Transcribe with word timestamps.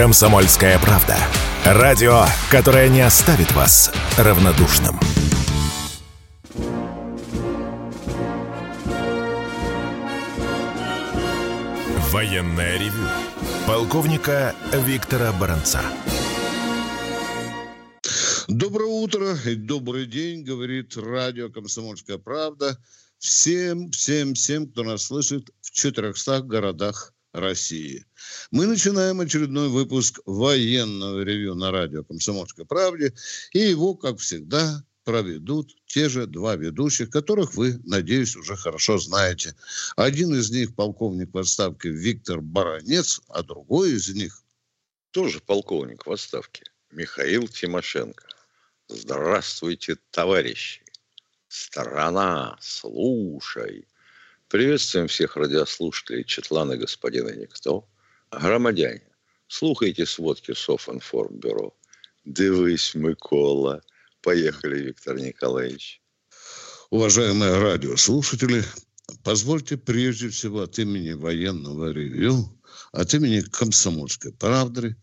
Комсомольская 0.00 0.78
правда. 0.78 1.18
Радио, 1.62 2.24
которое 2.50 2.88
не 2.88 3.02
оставит 3.02 3.52
вас 3.52 3.92
равнодушным. 4.16 4.98
Военная 12.10 12.78
ревю. 12.78 13.06
Полковника 13.66 14.54
Виктора 14.72 15.34
Баранца. 15.34 15.82
Доброе 18.48 18.88
утро 18.88 19.36
и 19.44 19.54
добрый 19.54 20.06
день, 20.06 20.44
говорит 20.44 20.96
радио 20.96 21.50
«Комсомольская 21.50 22.16
правда». 22.16 22.78
Всем, 23.18 23.90
всем, 23.90 24.32
всем, 24.32 24.66
кто 24.66 24.82
нас 24.82 25.02
слышит 25.02 25.50
в 25.60 25.70
400 25.72 26.40
городах 26.40 27.12
России. 27.32 28.04
Мы 28.50 28.66
начинаем 28.66 29.20
очередной 29.20 29.68
выпуск 29.68 30.20
военного 30.26 31.20
ревю 31.22 31.54
на 31.54 31.70
радио 31.70 32.02
«Комсомольской 32.04 32.64
правде». 32.66 33.14
И 33.52 33.60
его, 33.60 33.94
как 33.94 34.18
всегда, 34.18 34.84
проведут 35.04 35.74
те 35.86 36.08
же 36.08 36.26
два 36.26 36.56
ведущих, 36.56 37.10
которых 37.10 37.54
вы, 37.54 37.80
надеюсь, 37.84 38.36
уже 38.36 38.56
хорошо 38.56 38.98
знаете. 38.98 39.54
Один 39.96 40.34
из 40.34 40.50
них 40.50 40.74
полковник 40.74 41.32
в 41.32 41.38
отставке 41.38 41.90
Виктор 41.90 42.40
Баранец, 42.40 43.20
а 43.28 43.42
другой 43.42 43.92
из 43.92 44.08
них... 44.10 44.42
Тоже 45.12 45.40
полковник 45.40 46.06
в 46.06 46.12
отставке. 46.12 46.62
Михаил 46.92 47.48
Тимошенко. 47.48 48.24
Здравствуйте, 48.88 49.96
товарищи. 50.12 50.82
Страна, 51.48 52.56
слушай. 52.60 53.88
Приветствуем 54.50 55.06
всех 55.06 55.36
радиослушателей 55.36 56.24
Четлана 56.24 56.76
господина 56.76 57.28
Никто. 57.28 57.88
Громадяне, 58.32 59.06
слухайте 59.46 60.04
сводки 60.04 60.54
Софинформбюро. 60.54 61.72
Дивись, 62.24 62.96
Микола. 62.96 63.80
Поехали, 64.22 64.86
Виктор 64.86 65.16
Николаевич. 65.20 66.02
Уважаемые 66.90 67.60
радиослушатели, 67.60 68.64
позвольте 69.22 69.76
прежде 69.76 70.30
всего 70.30 70.62
от 70.62 70.80
имени 70.80 71.12
военного 71.12 71.92
ревью, 71.92 72.60
от 72.90 73.14
имени 73.14 73.42
комсомольской 73.42 74.32
правды 74.32 74.96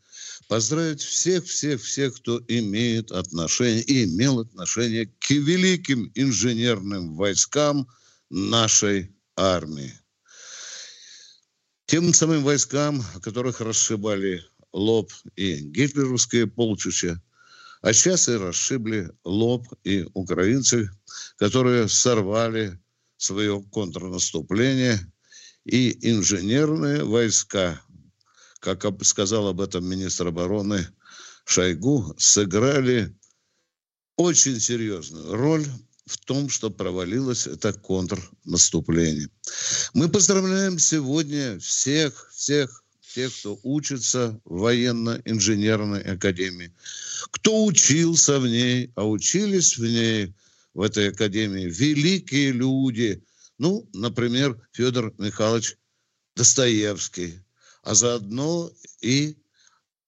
поздравить 0.50 1.02
всех-всех-всех, 1.02 2.17
кто 2.17 2.41
имеет 2.50 3.13
отношение 3.13 3.83
и 3.83 4.03
имел 4.03 4.41
отношение 4.41 5.05
к 5.05 5.29
великим 5.29 6.11
инженерным 6.16 7.16
войскам 7.16 7.88
нашей 8.29 9.16
армии. 9.38 9.93
Тем 11.85 12.13
самым 12.13 12.43
войскам, 12.43 13.02
которых 13.21 13.61
расшибали 13.61 14.44
лоб 14.73 15.13
и 15.35 15.59
гитлеровские 15.59 16.47
полчища, 16.47 17.21
а 17.81 17.94
сейчас 17.94 18.27
и 18.27 18.35
расшибли 18.35 19.09
лоб 19.23 19.66
и 19.83 20.05
украинцы, 20.13 20.89
которые 21.38 21.88
сорвали 21.88 22.77
свое 23.17 23.63
контрнаступление, 23.71 24.99
и 25.63 25.97
инженерные 26.09 27.03
войска, 27.03 27.81
как 28.59 28.85
сказал 29.03 29.47
об 29.47 29.61
этом 29.61 29.85
министр 29.85 30.27
обороны 30.27 30.88
Шойгу, 31.45 32.16
сыграли 32.17 33.16
очень 34.16 34.59
серьезную 34.59 35.35
роль 35.35 35.66
в 36.08 36.17
том, 36.17 36.50
что 36.50 36.69
провалилось 36.69 37.47
это 37.47 37.73
контрнаступление. 37.73 39.30
Мы 39.94 40.09
поздравляем 40.09 40.80
сегодня 40.80 41.59
всех, 41.59 42.30
всех 42.33 42.83
тех, 43.13 43.36
кто 43.39 43.59
учится 43.63 44.39
в 44.45 44.59
военно-инженерной 44.59 46.02
академии, 46.02 46.72
кто 47.31 47.66
учился 47.66 48.39
в 48.39 48.47
ней, 48.47 48.91
а 48.95 49.08
учились 49.08 49.78
в 49.78 49.83
ней, 49.83 50.35
в 50.75 50.81
этой 50.81 51.09
академии, 51.09 51.66
великие 51.66 52.51
люди. 52.51 53.24
Ну, 53.57 53.89
например, 53.94 54.62
Федор 54.72 55.16
Михайлович 55.18 55.78
Достоевский, 56.35 57.39
а 57.81 57.95
заодно 57.95 58.72
и 59.01 59.35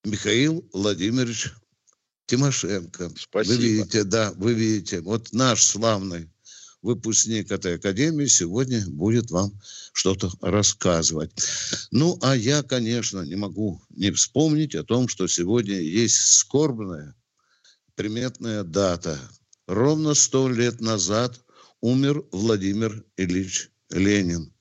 Михаил 0.04 0.64
Владимирович 0.72 1.48
Тимошенко. 2.30 3.12
Спасибо. 3.18 3.56
Вы 3.56 3.62
видите, 3.64 4.04
да, 4.04 4.32
вы 4.38 4.54
видите. 4.54 5.02
Вот 5.02 5.34
наш 5.34 5.64
славный 5.64 6.30
выпускник 6.84 7.52
этой 7.52 7.76
академии 7.76 8.28
сегодня 8.28 8.86
будет 8.88 9.32
вам 9.32 9.52
что-то 9.94 10.32
рассказывать. 10.40 11.32
Ну, 11.90 12.20
а 12.22 12.36
я, 12.36 12.62
конечно, 12.62 13.24
не 13.24 13.36
могу 13.36 13.82
не 13.90 14.12
вспомнить 14.12 14.76
о 14.76 14.84
том, 14.84 15.08
что 15.08 15.28
сегодня 15.28 15.80
есть 15.80 16.38
скорбная, 16.38 17.16
приметная 17.96 18.64
дата. 18.64 19.20
Ровно 19.66 20.14
сто 20.14 20.50
лет 20.50 20.82
назад 20.82 21.42
умер 21.82 22.24
Владимир 22.32 23.04
Ильич 23.18 23.72
Ленин. 23.90 24.54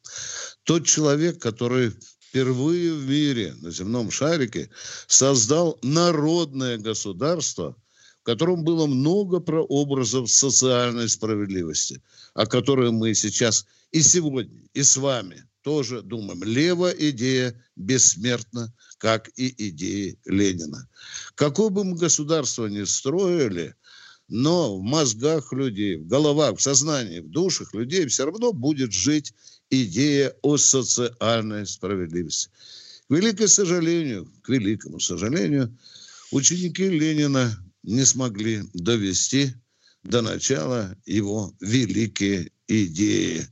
Тот 0.62 0.86
человек, 0.86 1.38
который 1.38 1.92
впервые 2.28 2.94
в 2.94 3.08
мире 3.08 3.54
на 3.60 3.70
земном 3.70 4.10
шарике 4.10 4.70
создал 5.06 5.78
народное 5.82 6.78
государство, 6.78 7.76
в 8.20 8.24
котором 8.24 8.64
было 8.64 8.86
много 8.86 9.40
прообразов 9.40 10.30
социальной 10.30 11.08
справедливости, 11.08 12.02
о 12.34 12.46
которой 12.46 12.90
мы 12.90 13.14
сейчас 13.14 13.66
и 13.92 14.02
сегодня, 14.02 14.62
и 14.74 14.82
с 14.82 14.96
вами 14.96 15.44
тоже 15.62 16.02
думаем. 16.02 16.42
Левая 16.42 16.92
идея 16.92 17.54
бессмертна, 17.76 18.72
как 18.98 19.30
и 19.36 19.54
идеи 19.68 20.18
Ленина. 20.26 20.88
Какое 21.34 21.70
бы 21.70 21.84
мы 21.84 21.96
государство 21.96 22.66
ни 22.66 22.84
строили, 22.84 23.74
но 24.28 24.76
в 24.76 24.82
мозгах 24.82 25.52
людей, 25.54 25.96
в 25.96 26.06
головах, 26.06 26.58
в 26.58 26.62
сознании, 26.62 27.20
в 27.20 27.30
душах 27.30 27.72
людей 27.72 28.06
все 28.06 28.26
равно 28.26 28.52
будет 28.52 28.92
жить 28.92 29.32
идея 29.70 30.34
о 30.42 30.56
социальной 30.56 31.66
справедливости. 31.66 32.50
К 33.08 33.14
великому 33.14 33.48
сожалению, 33.48 34.32
к 34.42 34.48
великому 34.48 35.00
сожалению, 35.00 35.76
ученики 36.30 36.88
Ленина 36.88 37.58
не 37.82 38.04
смогли 38.04 38.62
довести 38.74 39.54
до 40.04 40.22
начала 40.22 40.96
его 41.06 41.54
великие 41.60 42.50
идеи. 42.66 43.46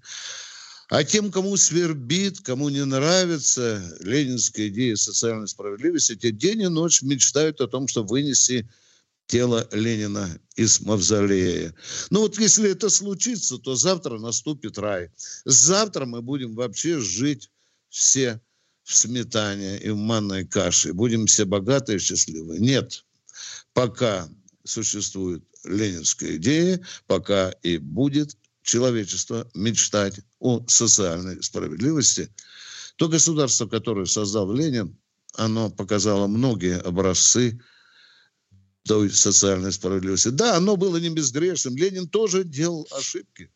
А 0.89 1.03
тем, 1.03 1.33
кому 1.33 1.57
свербит, 1.57 2.41
кому 2.41 2.69
не 2.69 2.85
нравится 2.85 3.83
ленинская 4.01 4.69
идея 4.69 4.95
социальной 4.95 5.49
справедливости, 5.49 6.15
те 6.15 6.31
день 6.31 6.63
и 6.63 6.69
ночь 6.69 7.03
мечтают 7.03 7.61
о 7.61 7.67
том, 7.67 7.89
чтобы 7.89 8.11
вынести 8.11 8.69
тело 9.27 9.69
Ленина 9.73 10.39
из 10.55 10.81
мавзолея. 10.81 11.75
Ну 12.11 12.21
вот 12.21 12.39
если 12.39 12.71
это 12.71 12.89
случится, 12.89 13.59
то 13.59 13.75
завтра 13.75 14.19
наступит 14.19 14.79
рай. 14.79 15.11
Завтра 15.45 16.07
мы 16.07 16.23
будем 16.23 16.55
вообще 16.55 16.99
жить 16.99 17.51
все 17.89 18.41
в 18.85 18.95
сметане 18.95 19.79
и 19.79 19.91
в 19.91 19.97
манной 19.97 20.47
каше. 20.47 20.93
Будем 20.93 21.27
все 21.27 21.45
богатые 21.45 21.97
и 21.97 22.01
счастливые. 22.01 22.61
Нет. 22.61 23.05
Пока 23.73 24.29
существует 24.65 25.45
ленинская 25.65 26.37
идея, 26.37 26.81
пока 27.07 27.51
и 27.63 27.79
будет 27.79 28.37
человечество 28.63 29.49
мечтать 29.55 30.21
о 30.39 30.65
социальной 30.67 31.43
справедливости, 31.43 32.31
то 32.97 33.09
государство, 33.09 33.67
которое 33.67 34.07
создал 34.07 34.53
Ленин, 34.53 34.97
оно 35.35 35.71
показало 35.71 36.27
многие 36.27 36.79
образцы 36.79 37.61
той 38.87 39.11
социальной 39.11 39.73
справедливости. 39.73 40.29
Да, 40.29 40.57
оно 40.57 40.77
было 40.77 40.97
не 40.97 41.11
безгрешным. 41.11 41.77
Ленин 41.77 42.09
тоже 42.09 42.45
делал 42.45 42.87
ошибки. 42.93 43.51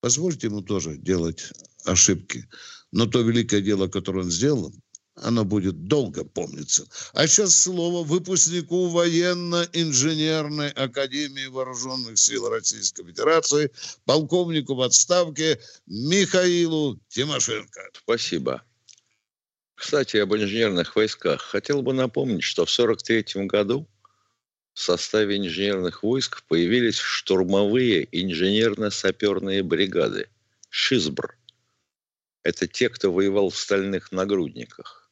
Позвольте 0.00 0.48
ему 0.48 0.62
тоже 0.62 0.96
делать 0.96 1.52
ошибки. 1.84 2.48
Но 2.90 3.06
то 3.06 3.20
великое 3.22 3.60
дело, 3.60 3.88
которое 3.88 4.20
он 4.24 4.30
сделал, 4.30 4.72
оно 5.14 5.44
будет 5.44 5.86
долго 5.86 6.24
помниться. 6.24 6.86
А 7.12 7.26
сейчас 7.26 7.54
слово 7.54 8.04
выпускнику 8.04 8.88
военно-инженерной 8.88 10.70
академии 10.70 11.46
вооруженных 11.46 12.18
сил 12.18 12.48
Российской 12.48 13.04
Федерации, 13.04 13.70
полковнику 14.04 14.74
в 14.74 14.82
отставке 14.82 15.60
Михаилу 15.86 16.98
Тимошенко. 17.08 17.80
Спасибо. 17.94 18.62
Кстати, 19.74 20.18
об 20.18 20.34
инженерных 20.34 20.96
войсках. 20.96 21.42
Хотел 21.42 21.82
бы 21.82 21.92
напомнить, 21.92 22.44
что 22.44 22.64
в 22.64 22.70
1943 22.70 23.46
году 23.46 23.88
в 24.74 24.80
составе 24.80 25.36
инженерных 25.36 26.02
войск 26.02 26.42
появились 26.44 26.96
штурмовые 26.96 28.08
инженерно-саперные 28.10 29.62
бригады 29.62 30.28
ШИЗБР. 30.70 31.36
Это 32.42 32.66
те, 32.66 32.88
кто 32.88 33.12
воевал 33.12 33.50
в 33.50 33.58
стальных 33.58 34.12
нагрудниках. 34.12 35.10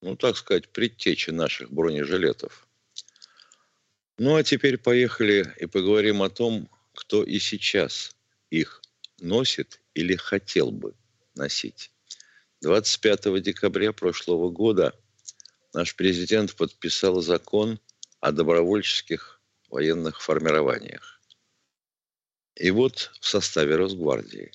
Ну, 0.00 0.16
так 0.16 0.36
сказать, 0.36 0.68
предтечи 0.68 1.30
наших 1.30 1.72
бронежилетов. 1.72 2.66
Ну, 4.18 4.34
а 4.34 4.42
теперь 4.42 4.78
поехали 4.78 5.54
и 5.58 5.66
поговорим 5.66 6.22
о 6.22 6.30
том, 6.30 6.68
кто 6.94 7.22
и 7.22 7.38
сейчас 7.38 8.14
их 8.50 8.82
носит 9.20 9.80
или 9.94 10.16
хотел 10.16 10.72
бы 10.72 10.94
носить. 11.34 11.90
25 12.60 13.42
декабря 13.42 13.92
прошлого 13.92 14.50
года 14.50 14.94
наш 15.72 15.96
президент 15.96 16.54
подписал 16.54 17.20
закон 17.20 17.80
о 18.22 18.30
добровольческих 18.30 19.40
военных 19.68 20.22
формированиях. 20.22 21.20
И 22.54 22.70
вот 22.70 23.10
в 23.20 23.26
составе 23.26 23.74
Росгвардии. 23.74 24.52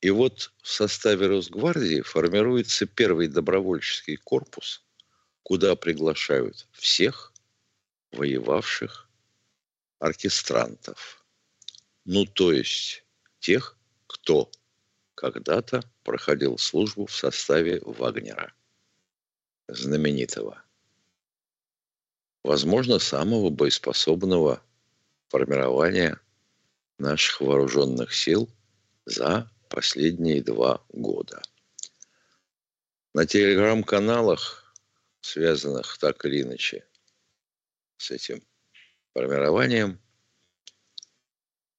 И 0.00 0.10
вот 0.10 0.52
в 0.62 0.68
составе 0.68 1.26
Росгвардии 1.26 2.02
формируется 2.02 2.86
первый 2.86 3.26
добровольческий 3.26 4.14
корпус, 4.14 4.84
куда 5.42 5.74
приглашают 5.74 6.68
всех 6.70 7.32
воевавших 8.12 9.08
оркестрантов. 9.98 11.24
Ну, 12.04 12.26
то 12.26 12.52
есть 12.52 13.04
тех, 13.40 13.76
кто 14.06 14.52
когда-то 15.16 15.82
проходил 16.04 16.58
службу 16.58 17.06
в 17.06 17.12
составе 17.12 17.80
Вагнера, 17.84 18.54
знаменитого. 19.66 20.62
Возможно, 22.42 22.98
самого 22.98 23.50
боеспособного 23.50 24.62
формирования 25.28 26.18
наших 26.98 27.40
вооруженных 27.40 28.14
сил 28.14 28.48
за 29.04 29.50
последние 29.68 30.42
два 30.42 30.82
года. 30.88 31.42
На 33.12 33.26
телеграм-каналах, 33.26 34.74
связанных 35.20 35.98
так 35.98 36.24
или 36.24 36.42
иначе 36.42 36.86
с 37.98 38.10
этим 38.10 38.42
формированием, 39.12 40.00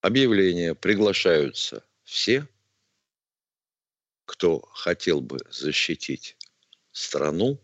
объявления 0.01 0.75
приглашаются 0.75 1.83
все, 2.03 2.47
кто 4.25 4.61
хотел 4.61 5.21
бы 5.21 5.39
защитить 5.49 6.37
страну 6.91 7.59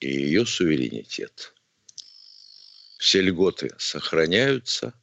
и 0.00 0.10
ее 0.10 0.44
суверенитет. 0.46 1.54
Все 3.02 3.20
льготы 3.20 3.74
сохраняются, 3.78 4.94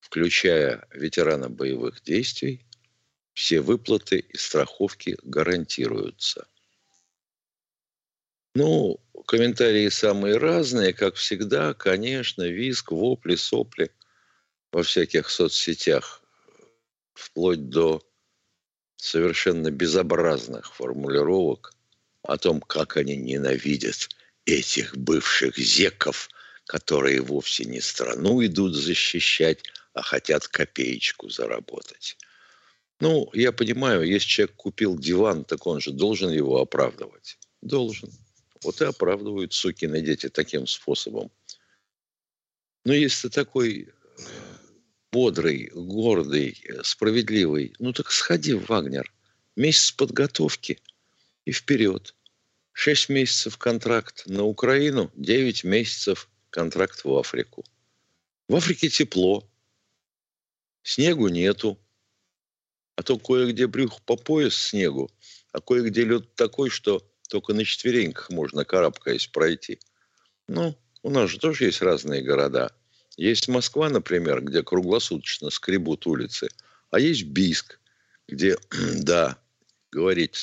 включая 0.00 0.84
ветерана 0.90 1.48
боевых 1.48 2.02
действий, 2.02 2.66
все 3.32 3.60
выплаты 3.60 4.18
и 4.18 4.36
страховки 4.36 5.16
гарантируются. 5.22 6.48
Ну, 8.56 8.98
комментарии 9.24 9.88
самые 9.88 10.38
разные, 10.38 10.92
как 10.92 11.14
всегда, 11.14 11.74
конечно, 11.74 12.42
виск, 12.42 12.90
вопли, 12.90 13.36
сопли 13.36 13.92
во 14.72 14.82
всяких 14.82 15.30
соцсетях, 15.30 16.24
вплоть 17.14 17.68
до 17.68 18.02
совершенно 18.96 19.70
безобразных 19.70 20.74
формулировок 20.74 21.72
о 22.22 22.36
том, 22.36 22.60
как 22.60 22.96
они 22.96 23.14
ненавидят 23.16 24.08
этих 24.48 24.96
бывших 24.96 25.58
зеков, 25.58 26.28
которые 26.64 27.20
вовсе 27.20 27.64
не 27.64 27.80
страну 27.80 28.44
идут 28.44 28.74
защищать, 28.74 29.62
а 29.92 30.02
хотят 30.02 30.48
копеечку 30.48 31.28
заработать. 31.28 32.16
Ну, 33.00 33.30
я 33.32 33.52
понимаю, 33.52 34.02
если 34.04 34.26
человек 34.26 34.56
купил 34.56 34.98
диван, 34.98 35.44
так 35.44 35.66
он 35.66 35.80
же 35.80 35.92
должен 35.92 36.30
его 36.30 36.60
оправдывать. 36.60 37.38
Должен. 37.60 38.10
Вот 38.62 38.80
и 38.80 38.86
оправдывают 38.86 39.52
сукины 39.52 40.00
дети 40.00 40.28
таким 40.28 40.66
способом. 40.66 41.30
Но 42.84 42.94
если 42.94 43.28
ты 43.28 43.34
такой 43.34 43.88
бодрый, 45.12 45.70
гордый, 45.74 46.60
справедливый, 46.82 47.74
ну 47.78 47.92
так 47.92 48.10
сходи 48.10 48.54
в 48.54 48.66
Вагнер. 48.66 49.12
Месяц 49.56 49.92
подготовки 49.92 50.80
и 51.44 51.52
вперед. 51.52 52.14
Шесть 52.80 53.08
месяцев 53.08 53.58
контракт 53.58 54.22
на 54.26 54.44
Украину, 54.44 55.10
девять 55.16 55.64
месяцев 55.64 56.28
контракт 56.48 57.02
в 57.02 57.12
Африку. 57.12 57.64
В 58.46 58.54
Африке 58.54 58.88
тепло, 58.88 59.50
снегу 60.84 61.26
нету, 61.26 61.76
а 62.94 63.02
то 63.02 63.18
кое-где 63.18 63.66
брюх 63.66 64.00
по 64.02 64.14
пояс 64.14 64.54
снегу, 64.54 65.10
а 65.50 65.60
кое-где 65.60 66.04
лед 66.04 66.36
такой, 66.36 66.70
что 66.70 67.04
только 67.28 67.52
на 67.52 67.64
четвереньках 67.64 68.30
можно, 68.30 68.64
карабкаясь, 68.64 69.26
пройти. 69.26 69.80
Ну, 70.46 70.78
у 71.02 71.10
нас 71.10 71.30
же 71.30 71.40
тоже 71.40 71.64
есть 71.64 71.82
разные 71.82 72.22
города. 72.22 72.72
Есть 73.16 73.48
Москва, 73.48 73.88
например, 73.88 74.40
где 74.40 74.62
круглосуточно 74.62 75.50
скребут 75.50 76.06
улицы, 76.06 76.46
а 76.92 77.00
есть 77.00 77.24
Бийск, 77.24 77.80
где, 78.28 78.56
да, 78.70 79.36
говорить 79.90 80.36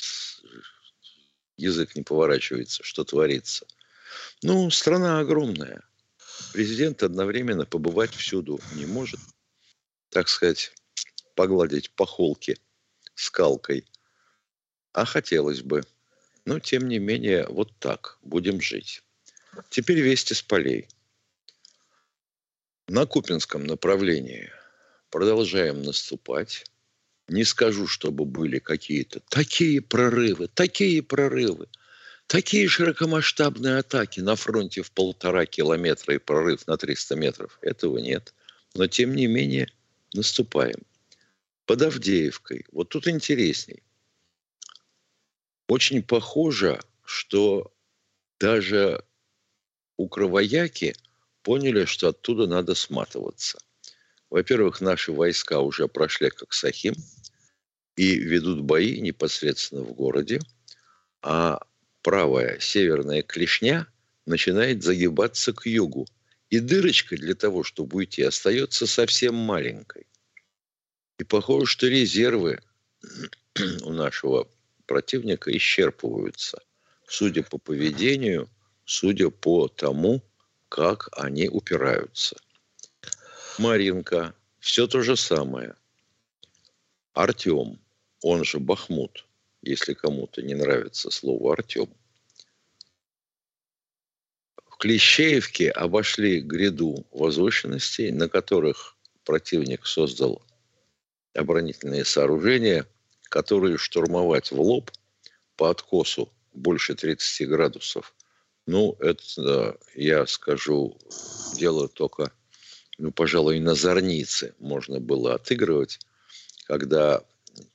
язык 1.56 1.96
не 1.96 2.02
поворачивается, 2.02 2.82
что 2.82 3.04
творится. 3.04 3.66
Ну, 4.42 4.70
страна 4.70 5.20
огромная. 5.20 5.82
Президент 6.52 7.02
одновременно 7.02 7.66
побывать 7.66 8.14
всюду 8.14 8.60
не 8.74 8.86
может. 8.86 9.20
Так 10.10 10.28
сказать, 10.28 10.72
погладить 11.34 11.90
по 11.90 12.06
холке 12.06 12.58
скалкой. 13.14 13.86
А 14.92 15.04
хотелось 15.04 15.62
бы– 15.62 15.82
но, 16.46 16.60
тем 16.60 16.88
не 16.88 16.98
менее, 16.98 17.44
вот 17.48 17.76
так 17.80 18.18
будем 18.22 18.60
жить. 18.60 19.02
Теперь 19.68 20.00
вести 20.00 20.32
с 20.32 20.42
полей. 20.42 20.88
На 22.86 23.04
Купинском 23.04 23.64
направлении 23.64 24.52
продолжаем 25.10 25.82
наступать. 25.82 26.64
Не 27.28 27.44
скажу, 27.44 27.86
чтобы 27.86 28.24
были 28.24 28.58
какие-то 28.58 29.20
такие 29.28 29.80
прорывы, 29.80 30.48
такие 30.48 31.02
прорывы, 31.02 31.66
такие 32.26 32.68
широкомасштабные 32.68 33.78
атаки 33.78 34.20
на 34.20 34.36
фронте 34.36 34.82
в 34.82 34.92
полтора 34.92 35.46
километра 35.46 36.14
и 36.14 36.18
прорыв 36.18 36.66
на 36.66 36.76
300 36.76 37.16
метров. 37.16 37.58
Этого 37.62 37.98
нет. 37.98 38.32
Но, 38.74 38.86
тем 38.86 39.14
не 39.14 39.26
менее, 39.26 39.68
наступаем. 40.14 40.82
Под 41.64 41.82
Авдеевкой. 41.82 42.64
Вот 42.70 42.90
тут 42.90 43.08
интересней 43.08 43.82
очень 45.68 46.02
похоже, 46.02 46.80
что 47.04 47.72
даже 48.38 49.04
укровояки 49.96 50.94
поняли, 51.42 51.84
что 51.84 52.08
оттуда 52.08 52.46
надо 52.46 52.74
сматываться. 52.74 53.58
Во-первых, 54.30 54.80
наши 54.80 55.12
войска 55.12 55.60
уже 55.60 55.88
прошли 55.88 56.30
как 56.30 56.52
Сахим 56.52 56.94
и 57.96 58.18
ведут 58.18 58.60
бои 58.62 59.00
непосредственно 59.00 59.82
в 59.82 59.92
городе, 59.94 60.40
а 61.22 61.60
правая 62.02 62.60
северная 62.60 63.22
клешня 63.22 63.88
начинает 64.26 64.82
загибаться 64.82 65.52
к 65.52 65.66
югу. 65.66 66.06
И 66.50 66.60
дырочка 66.60 67.16
для 67.16 67.34
того, 67.34 67.64
чтобы 67.64 67.96
уйти, 67.96 68.22
остается 68.22 68.86
совсем 68.86 69.34
маленькой. 69.34 70.06
И 71.18 71.24
похоже, 71.24 71.66
что 71.66 71.88
резервы 71.88 72.60
у 73.82 73.92
нашего 73.92 74.48
противника 74.86 75.50
исчерпываются, 75.56 76.62
судя 77.08 77.42
по 77.42 77.58
поведению, 77.58 78.48
судя 78.84 79.30
по 79.30 79.66
тому, 79.66 80.22
как 80.68 81.08
они 81.12 81.48
упираются. 81.48 82.36
Маринка, 83.58 84.34
все 84.60 84.86
то 84.86 85.00
же 85.02 85.16
самое. 85.16 85.74
Артем, 87.14 87.80
он 88.22 88.44
же 88.44 88.58
Бахмут, 88.58 89.26
если 89.62 89.94
кому-то 89.94 90.42
не 90.42 90.54
нравится 90.54 91.10
слово 91.10 91.54
Артем. 91.54 91.88
В 94.66 94.76
Клещеевке 94.78 95.70
обошли 95.70 96.40
гряду 96.40 97.06
возвышенностей, 97.10 98.10
на 98.12 98.28
которых 98.28 98.96
противник 99.24 99.86
создал 99.86 100.42
оборонительные 101.34 102.04
сооружения– 102.04 102.86
которые 103.28 103.76
штурмовать 103.76 104.50
в 104.50 104.60
лоб 104.60 104.90
по 105.56 105.70
откосу 105.70 106.32
больше 106.52 106.94
30 106.94 107.48
градусов, 107.48 108.14
ну, 108.66 108.96
это, 109.00 109.78
я 109.94 110.26
скажу, 110.26 110.98
дело 111.54 111.88
только, 111.88 112.32
ну, 112.98 113.12
пожалуй, 113.12 113.60
на 113.60 113.74
зорнице 113.74 114.54
можно 114.58 115.00
было 115.00 115.34
отыгрывать, 115.34 116.00
когда 116.64 117.22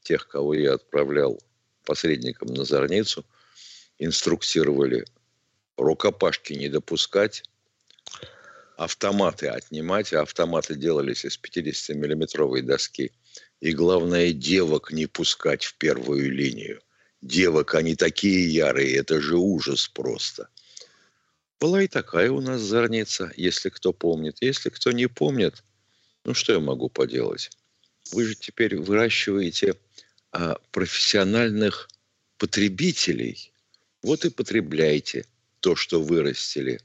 тех, 0.04 0.28
кого 0.28 0.54
я 0.54 0.74
отправлял 0.74 1.42
посредником 1.86 2.54
на 2.54 2.64
зорницу, 2.66 3.26
инструктировали 3.98 5.06
рукопашки 5.78 6.54
не 6.54 6.70
допускать, 6.70 7.44
автоматы 8.78 9.48
отнимать, 9.48 10.14
а 10.14 10.22
автоматы 10.22 10.76
делались 10.76 11.26
из 11.26 11.40
50-миллиметровой 11.40 12.62
доски– 12.62 13.12
и 13.62 13.74
главное, 13.74 14.34
девок 14.34 14.92
не 14.92 15.06
пускать 15.06 15.64
в 15.64 15.76
первую 15.76 16.32
линию. 16.32 16.82
Девок, 17.22 17.76
они 17.76 17.96
такие 17.96 18.52
ярые, 18.52 18.98
это 18.98 19.22
же 19.22 19.38
ужас 19.38 19.88
просто. 19.88 20.50
Была 21.60 21.84
и 21.84 21.88
такая 21.88 22.32
у 22.32 22.42
нас 22.42 22.60
зорница, 22.60 23.32
если 23.38 23.70
кто 23.70 23.94
помнит. 23.94 24.38
Если 24.42 24.70
кто 24.70 24.92
не 24.92 25.08
помнит, 25.08 25.64
ну 26.26 26.34
что 26.34 26.54
я 26.54 26.60
могу 26.60 26.90
поделать? 26.90 27.52
Вы 28.12 28.26
же 28.26 28.36
теперь 28.36 28.78
выращиваете 28.78 29.76
а, 30.32 30.56
профессиональных 30.72 31.90
потребителей, 32.38 33.54
Вот 34.04 34.26
и 34.26 34.30
потребляйте 34.30 35.26
то, 35.60 35.76
что 35.76 36.02
вырастили. 36.02 36.82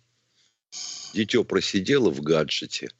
Дитё 1.14 1.44
просидело 1.44 2.10
в 2.10 2.20
гаджете 2.20 2.90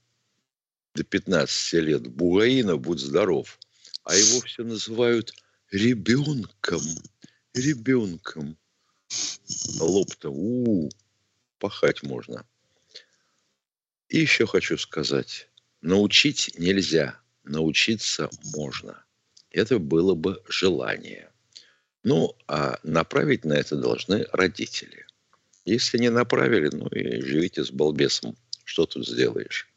до 0.95 1.05
15 1.05 1.73
лет. 1.75 2.07
Бугаина, 2.07 2.79
будь 2.79 3.01
здоров. 3.01 3.59
А 4.05 4.17
его 4.17 4.41
все 4.41 4.65
называют 4.65 5.35
ребенком. 5.71 6.81
Ребенком. 7.53 8.57
Лоб-то, 9.79 10.31
у, 10.31 10.89
-у 10.89 10.91
пахать 11.59 12.03
можно. 12.03 12.47
И 14.09 14.19
еще 14.19 14.47
хочу 14.47 14.79
сказать, 14.79 15.49
научить 15.83 16.59
нельзя, 16.59 17.21
научиться 17.47 18.29
можно. 18.55 19.03
Это 19.51 19.79
было 19.79 20.15
бы 20.15 20.43
желание. 20.49 21.31
Ну, 22.03 22.37
а 22.47 22.79
направить 22.83 23.45
на 23.45 23.55
это 23.55 23.77
должны 23.77 24.27
родители. 24.33 25.07
Если 25.65 25.99
не 25.99 26.11
направили, 26.11 26.71
ну 26.73 26.87
и 26.89 27.21
живите 27.21 27.65
с 27.65 27.71
балбесом. 27.71 28.37
Что 28.65 28.87
тут 28.87 29.09
сделаешь? 29.09 29.69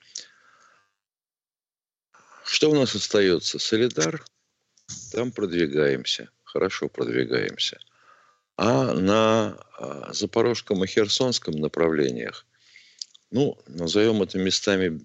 Что 2.45 2.71
у 2.71 2.75
нас 2.75 2.95
остается? 2.95 3.57
Солидар. 3.57 4.23
Там 5.11 5.31
продвигаемся. 5.31 6.29
Хорошо 6.43 6.89
продвигаемся. 6.89 7.79
А 8.57 8.93
на 8.93 9.57
а, 9.77 10.11
Запорожском 10.13 10.83
и 10.83 10.87
Херсонском 10.87 11.55
направлениях, 11.55 12.45
ну, 13.31 13.57
назовем 13.67 14.21
это 14.21 14.37
местами 14.37 14.99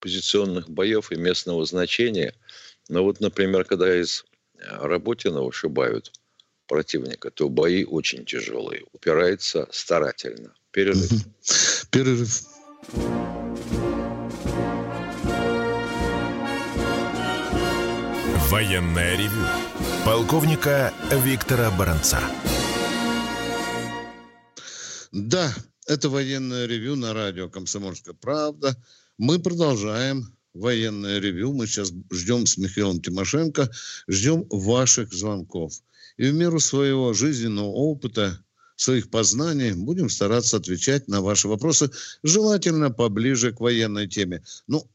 позиционных 0.00 0.68
боев 0.68 1.12
и 1.12 1.16
местного 1.16 1.64
значения. 1.64 2.34
Но 2.88 3.02
вот, 3.02 3.20
например, 3.20 3.64
когда 3.64 4.00
из 4.00 4.24
Работина 4.60 5.42
ушибают 5.42 6.12
противника, 6.66 7.30
то 7.30 7.48
бои 7.48 7.84
очень 7.84 8.24
тяжелые. 8.24 8.84
Упирается 8.92 9.68
старательно. 9.70 10.54
Перерыв. 10.70 11.10
Перерыв. 11.90 12.42
Военная 18.50 19.16
ревю. 19.16 19.44
Полковника 20.04 20.92
Виктора 21.12 21.70
Баранца. 21.70 22.20
Да, 25.12 25.52
это 25.86 26.08
военное 26.08 26.66
ревю 26.66 26.96
на 26.96 27.14
радио 27.14 27.48
«Комсомольская 27.48 28.14
правда». 28.14 28.74
Мы 29.18 29.40
продолжаем 29.40 30.32
военное 30.54 31.18
ревю. 31.18 31.52
Мы 31.52 31.66
сейчас 31.66 31.92
ждем 32.12 32.46
с 32.46 32.56
Михаилом 32.56 33.02
Тимошенко, 33.02 33.68
ждем 34.06 34.46
ваших 34.48 35.12
звонков. 35.12 35.74
И 36.16 36.28
в 36.28 36.34
меру 36.34 36.60
своего 36.60 37.12
жизненного 37.12 37.66
опыта, 37.66 38.40
своих 38.76 39.10
познаний 39.10 39.72
будем 39.72 40.08
стараться 40.08 40.56
отвечать 40.56 41.08
на 41.08 41.20
ваши 41.20 41.48
вопросы, 41.48 41.90
желательно 42.22 42.90
поближе 42.90 43.52
к 43.52 43.58
военной 43.58 44.06
теме. 44.06 44.44
Ну, 44.68 44.88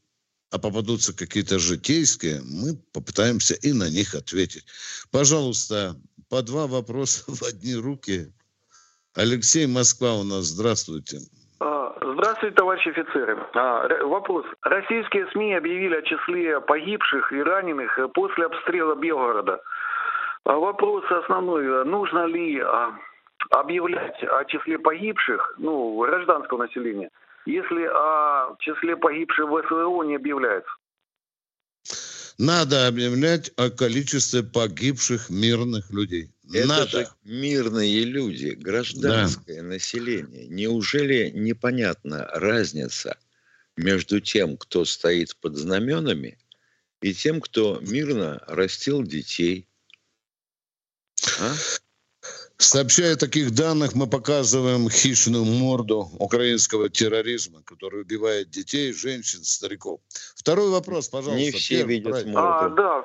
а 0.50 0.58
попадутся 0.58 1.12
какие-то 1.12 1.58
житейские, 1.58 2.40
мы 2.44 2.76
попытаемся 2.92 3.54
и 3.54 3.74
на 3.74 3.90
них 3.90 4.14
ответить. 4.14 4.64
Пожалуйста, 5.10 6.00
по 6.30 6.42
два 6.42 6.66
вопроса 6.66 7.24
в 7.26 7.42
одни 7.42 7.74
руки. 7.74 8.32
Алексей 9.12 9.66
Москва 9.66 10.14
у 10.14 10.22
нас, 10.22 10.46
здравствуйте. 10.46 11.18
Здравствуйте, 11.18 11.43
товарищи 12.54 12.88
офицеры. 12.88 13.38
А, 13.54 13.88
вопрос. 14.04 14.44
Российские 14.62 15.26
СМИ 15.32 15.54
объявили 15.54 15.96
о 15.96 16.02
числе 16.02 16.60
погибших 16.60 17.32
и 17.32 17.42
раненых 17.42 17.98
после 18.12 18.46
обстрела 18.46 18.94
Белгорода. 18.94 19.60
А 20.44 20.56
вопрос 20.56 21.04
основной. 21.10 21.84
Нужно 21.84 22.26
ли 22.26 22.60
а, 22.60 22.92
объявлять 23.50 24.22
о 24.24 24.44
числе 24.44 24.78
погибших, 24.78 25.54
ну, 25.58 25.98
гражданского 26.00 26.64
населения, 26.64 27.10
если 27.46 27.84
о 27.84 28.56
числе 28.58 28.96
погибших 28.96 29.48
в 29.48 29.62
СВО 29.68 30.02
не 30.02 30.16
объявляется? 30.16 30.70
Надо 32.38 32.88
объявлять 32.88 33.52
о 33.56 33.70
количестве 33.70 34.42
погибших 34.42 35.30
мирных 35.30 35.90
людей. 35.92 36.33
Это 36.52 36.66
Надо. 36.66 36.90
же 36.90 37.08
мирные 37.24 38.04
люди, 38.04 38.48
гражданское 38.48 39.62
да. 39.62 39.68
население. 39.68 40.46
Неужели 40.46 41.30
непонятна 41.30 42.26
разница 42.34 43.16
между 43.76 44.20
тем, 44.20 44.56
кто 44.56 44.84
стоит 44.84 45.36
под 45.36 45.56
знаменами, 45.56 46.38
и 47.00 47.14
тем, 47.14 47.40
кто 47.40 47.80
мирно 47.80 48.42
растил 48.46 49.02
детей? 49.02 49.68
А? 51.40 51.54
Сообщая 52.64 53.12
о 53.12 53.16
таких 53.16 53.54
данных, 53.54 53.94
мы 53.94 54.06
показываем 54.08 54.88
хищную 54.88 55.44
морду 55.44 56.08
украинского 56.18 56.88
терроризма, 56.88 57.60
который 57.62 58.02
убивает 58.02 58.48
детей, 58.48 58.92
женщин, 58.94 59.44
стариков. 59.44 60.00
Второй 60.34 60.70
вопрос, 60.70 61.08
пожалуйста. 61.08 61.44
Не 61.44 61.50
все 61.50 61.78
Первый, 61.78 61.96
видят 61.96 62.26
морду. 62.26 62.38
А, 62.38 62.68
да, 62.70 63.04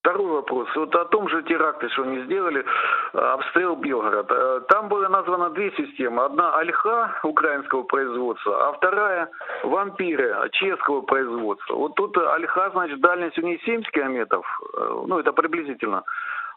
второй 0.00 0.32
вопрос. 0.32 0.68
Вот 0.74 0.94
о 0.96 1.04
том 1.04 1.28
же 1.28 1.44
теракте, 1.44 1.88
что 1.90 2.02
они 2.02 2.24
сделали, 2.24 2.64
обстрел 3.12 3.76
Белгорода. 3.76 4.60
Там 4.68 4.88
было 4.88 5.08
названо 5.08 5.50
две 5.50 5.70
системы. 5.76 6.24
Одна 6.24 6.58
Альха 6.58 7.20
украинского 7.22 7.84
производства, 7.84 8.68
а 8.68 8.72
вторая 8.72 9.30
вампиры 9.62 10.34
чешского 10.52 11.02
производства. 11.02 11.76
Вот 11.76 11.94
тут 11.94 12.16
Альха, 12.18 12.70
значит, 12.72 13.00
дальность 13.00 13.38
у 13.38 13.42
нее 13.42 13.60
70 13.64 13.90
километров, 13.92 14.44
э, 14.76 15.04
ну 15.06 15.20
это 15.20 15.32
приблизительно. 15.32 16.02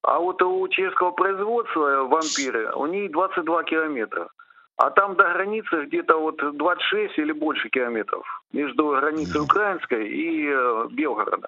А 0.07 0.19
вот 0.19 0.39
у 0.43 0.67
чешского 0.67 1.11
производства 1.11 2.03
вампиры, 2.03 2.71
у 2.75 2.85
них 2.85 3.11
22 3.11 3.63
километра. 3.63 4.29
А 4.77 4.91
там 4.91 5.15
до 5.15 5.23
границы 5.23 5.85
где-то 5.85 6.19
вот 6.19 6.37
26 6.37 7.17
или 7.17 7.31
больше 7.31 7.69
километров 7.69 8.23
между 8.51 8.89
границей 8.89 9.41
украинской 9.41 10.07
и 10.07 10.47
э, 10.47 10.87
Белгорода. 10.91 11.47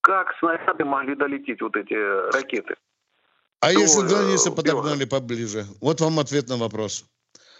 Как 0.00 0.34
снаряды 0.38 0.84
могли 0.84 1.16
долететь 1.16 1.60
вот 1.60 1.76
эти 1.76 1.94
ракеты? 2.32 2.76
А 3.60 3.72
До, 3.72 3.80
если 3.80 4.06
границы 4.06 4.50
э, 4.50 4.54
подогнали 4.54 5.04
поближе? 5.04 5.64
Вот 5.82 6.00
вам 6.00 6.18
ответ 6.18 6.48
на 6.48 6.56
вопрос. 6.56 7.04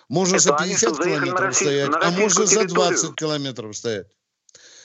Можно 0.08 0.36
Это 0.36 0.44
за 0.44 0.56
50 0.56 0.98
километров 0.98 1.54
стоять, 1.54 1.90
а 1.94 2.10
можно 2.10 2.46
за 2.46 2.64
20 2.66 3.14
километров 3.16 3.76
стоять. 3.76 4.06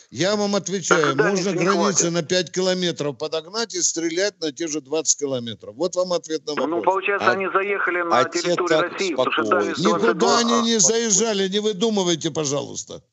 Я 0.09 0.37
вам 0.37 0.55
отвечаю, 0.55 1.15
так, 1.17 1.27
можно 1.27 1.51
границы 1.51 2.09
на 2.11 2.23
5 2.23 2.51
километров 2.51 3.17
подогнать 3.17 3.75
и 3.75 3.81
стрелять 3.81 4.39
на 4.39 4.53
те 4.53 4.67
же 4.67 4.79
20 4.79 5.19
километров. 5.19 5.75
Вот 5.75 5.95
вам 5.95 6.13
ответ 6.13 6.45
на 6.45 6.53
ну, 6.55 6.61
вопрос. 6.61 6.77
Ну, 6.77 6.83
получается, 6.83 7.27
а, 7.27 7.31
они 7.31 7.47
заехали 7.51 8.01
на 8.03 8.19
а 8.19 8.23
территорию 8.23 8.89
России, 8.89 9.13
потому 9.13 9.31
что 9.31 9.81
Никуда 9.81 10.39
они 10.39 10.61
не 10.61 10.79
заезжали, 10.79 11.49
не 11.49 11.59
выдумывайте, 11.59 12.31
пожалуйста. 12.31 13.03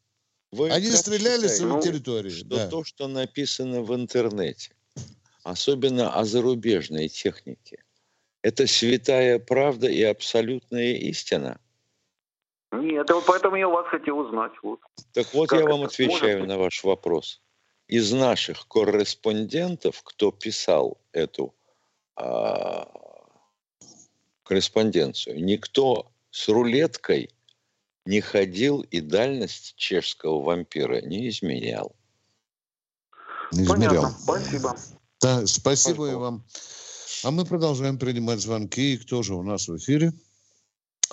Вы 0.53 0.71
они 0.71 0.89
стреляли 0.93 1.49
с 1.49 1.61
ну, 1.61 1.83
территории. 1.83 2.31
Что 2.31 2.57
да. 2.57 2.69
то, 2.69 2.85
что 2.85 3.09
написано 3.09 3.83
в 3.83 3.93
интернете, 3.93 4.71
особенно 5.43 6.15
о 6.15 6.25
зарубежной 6.25 7.09
технике, 7.09 7.83
это 8.43 8.69
святая 8.69 9.41
правда 9.41 9.89
и 9.89 10.03
абсолютная 10.03 10.93
истина. 10.93 11.59
Нет, 12.81 13.11
вот 13.11 13.25
поэтому 13.27 13.57
я 13.57 13.69
вас 13.69 13.87
хотел 13.89 14.19
узнать. 14.19 14.53
Вот. 14.63 14.81
Так 15.13 15.33
вот 15.35 15.49
как 15.49 15.61
я 15.61 15.67
вам 15.67 15.83
отвечаю 15.83 16.41
может? 16.41 16.49
на 16.49 16.59
ваш 16.59 16.85
вопрос. 16.85 17.41
Из 17.87 18.13
наших 18.13 18.67
корреспондентов, 18.67 20.03
кто 20.03 20.33
писал 20.33 20.99
эту 21.13 21.55
а, 22.17 22.89
корреспонденцию, 24.43 25.45
никто 25.45 26.11
с 26.31 26.49
рулеткой 26.49 27.31
не 28.07 28.21
ходил 28.21 28.81
и 28.81 29.01
дальность 29.01 29.75
чешского 29.77 30.43
вампира 30.43 31.01
не 31.01 31.29
изменял. 31.29 31.95
Не 33.53 33.65
измерял. 33.65 34.03
Понятно. 34.03 34.19
Спасибо. 34.19 34.77
Да, 35.21 35.47
спасибо 35.47 36.11
и 36.11 36.15
вам. 36.15 36.45
А 37.23 37.31
мы 37.31 37.45
продолжаем 37.45 37.99
принимать 37.99 38.41
звонки. 38.41 38.95
И 38.95 38.99
кто 38.99 39.23
же 39.23 39.35
у 39.35 39.43
нас 39.43 39.69
в 39.69 39.77
эфире? 39.77 40.13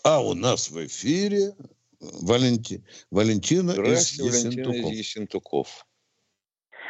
А 0.03 0.19
у 0.19 0.33
нас 0.33 0.69
в 0.71 0.85
эфире 0.85 1.53
Валенти... 1.99 2.83
Валентина 3.11 3.71
из 3.71 4.19
Валентина 4.19 4.71
из 4.71 4.97
Ессентуков. 4.97 5.85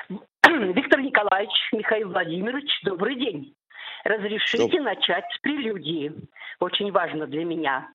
Виктор 0.10 1.02
Николаевич, 1.02 1.52
Михаил 1.74 2.10
Владимирович, 2.10 2.70
добрый 2.84 3.16
день. 3.16 3.54
Разрешите 4.06 4.78
Доб... 4.78 4.82
начать 4.82 5.26
с 5.36 5.40
прелюдии. 5.40 6.14
Очень 6.60 6.92
важно 6.92 7.28
для 7.28 7.44
меня. 7.44 7.90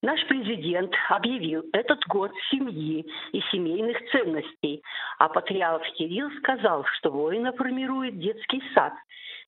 Наш 0.00 0.26
президент 0.26 0.92
объявил 1.10 1.64
этот 1.72 2.04
год 2.08 2.32
семьи 2.50 3.06
и 3.32 3.40
семейных 3.52 3.98
ценностей, 4.10 4.82
а 5.18 5.28
патриарх 5.28 5.84
Кирилл 5.96 6.28
сказал, 6.38 6.84
что 6.98 7.10
воина 7.10 7.52
формирует 7.52 8.18
детский 8.18 8.62
сад. 8.74 8.94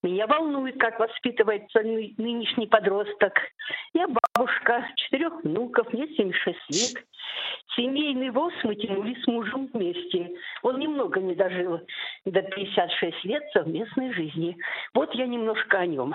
Меня 0.05 0.27
волнует, 0.27 0.79
как 0.79 1.01
воспитывается 1.01 1.81
нынешний 1.81 2.67
подросток. 2.67 3.33
Я 3.95 4.07
бабушка, 4.07 4.87
четырех 4.97 5.43
внуков, 5.43 5.91
мне 5.95 6.07
76 6.09 6.59
лет. 6.69 7.05
Семейный 7.75 8.29
ВОЗ 8.29 8.53
мы 8.65 8.75
тянули 8.75 9.17
с 9.23 9.27
мужем 9.27 9.71
вместе. 9.73 10.31
Он 10.63 10.79
немного 10.79 11.21
не 11.21 11.35
дожил 11.35 11.81
до 12.27 12.43
56 12.43 13.25
лет 13.25 13.43
совместной 13.55 14.13
жизни. 14.13 14.59
Вот 14.93 15.15
я 15.15 15.27
немножко 15.27 15.79
о 15.79 15.87
нем. 15.87 16.15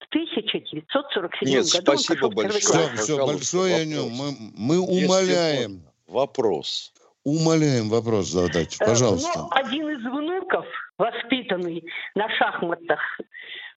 В 0.00 0.08
1947 0.08 1.48
Нет, 1.48 1.66
году 1.70 1.98
спасибо 1.98 2.30
большое. 2.30 2.60
Все, 2.60 2.96
все, 2.96 3.26
большое 3.26 3.74
вопрос. 3.74 3.82
о 3.82 3.84
нем. 3.84 4.10
Мы, 4.10 4.32
мы 4.56 4.80
умоляем. 4.80 5.82
Вопрос. 6.06 6.94
Умоляем 7.28 7.90
вопрос 7.90 8.28
задать, 8.28 8.80
э, 8.80 8.86
пожалуйста. 8.86 9.40
Но 9.40 9.48
один 9.50 9.86
из 9.90 10.00
внуков, 10.00 10.64
воспитанный 10.96 11.84
на 12.14 12.26
шахматах, 12.30 13.00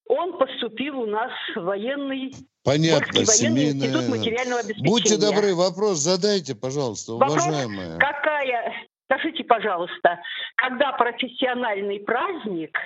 он 0.08 0.38
поступил 0.38 1.02
у 1.02 1.06
нас 1.06 1.32
в 1.54 1.60
военный 1.60 2.34
Понятно, 2.64 3.26
военный 3.26 3.72
институт 3.72 4.08
материального 4.08 4.62
обеспечения. 4.62 4.90
Будьте 4.90 5.18
добры, 5.18 5.54
вопрос 5.54 5.98
задайте, 5.98 6.56
пожалуйста, 6.56 7.14
вопрос, 7.14 7.46
уважаемая. 7.46 7.98
Какая, 7.98 8.74
скажите, 9.06 9.44
пожалуйста, 9.44 10.22
когда 10.56 10.94
профессиональный 10.94 12.00
праздник 12.00 12.78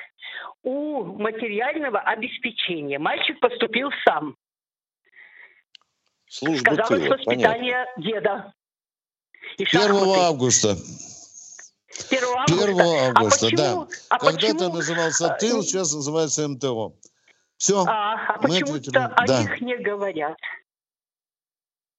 у 0.64 1.04
материального 1.04 2.00
обеспечения? 2.00 2.98
Мальчик 2.98 3.40
поступил 3.40 3.90
сам. 4.04 4.36
Служба 6.28 6.74
Сказалось 6.74 7.04
тыла, 7.04 7.18
воспитание 7.18 7.86
понятно. 7.96 8.04
деда. 8.04 8.54
1 9.58 9.76
августа. 10.20 10.78
1 12.10 12.24
августа, 12.38 12.66
1 12.66 12.80
августа 12.82 13.48
а 13.48 13.50
почему, 13.50 13.58
да. 13.58 13.88
А 14.10 14.20
Когда-то 14.20 14.70
назывался 14.70 15.34
а, 15.34 15.38
ТИЛ, 15.40 15.64
сейчас 15.64 15.94
называется 15.94 16.48
МТО. 16.48 16.94
Все. 17.58 17.84
А, 17.88 18.36
а 18.36 18.40
почему-то 18.40 19.06
о 19.06 19.28
да. 19.28 19.42
них 19.42 19.62
не 19.62 19.78
говорят. 19.78 20.38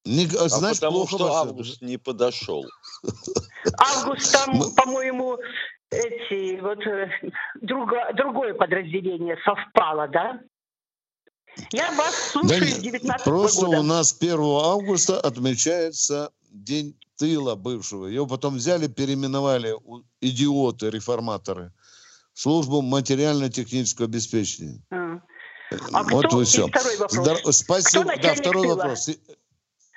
Не, 0.04 0.26
а, 0.38 0.46
а 0.46 0.74
потому 0.74 1.06
что 1.06 1.32
август 1.32 1.82
не 1.82 1.96
подошел. 1.96 2.64
Август 3.78 4.32
там, 4.32 4.74
по-моему, 4.76 5.38
эти 5.90 6.60
вот 6.60 6.86
э, 6.86 7.10
друго, 7.60 8.12
другое 8.14 8.54
подразделение 8.54 9.36
совпало, 9.44 10.06
да? 10.08 10.40
Я 11.72 11.90
вас 11.92 12.14
слушаю 12.32 12.60
да, 12.60 12.80
19 12.80 13.24
Просто 13.24 13.66
года. 13.66 13.80
у 13.80 13.82
нас 13.82 14.16
1 14.18 14.38
августа 14.40 15.20
отмечается 15.20 16.30
День 16.50 16.98
тыла 17.16 17.54
бывшего. 17.54 18.06
Его 18.06 18.26
потом 18.26 18.56
взяли, 18.56 18.86
переименовали 18.88 19.74
идиоты, 20.20 20.90
реформаторы, 20.90 21.72
службу 22.34 22.82
материально-технического 22.82 24.06
обеспечения. 24.06 24.82
А. 24.90 25.20
А 25.92 26.02
вот 26.04 26.26
кто, 26.26 26.42
и 26.42 26.44
все. 26.44 26.68
второй 26.68 26.96
вопрос. 26.96 27.26
Да, 27.26 27.52
спасибо. 27.52 28.04
Кто 28.04 28.22
да, 28.22 28.34
второй 28.34 28.62
тыла? 28.62 28.74
вопрос. 28.76 29.10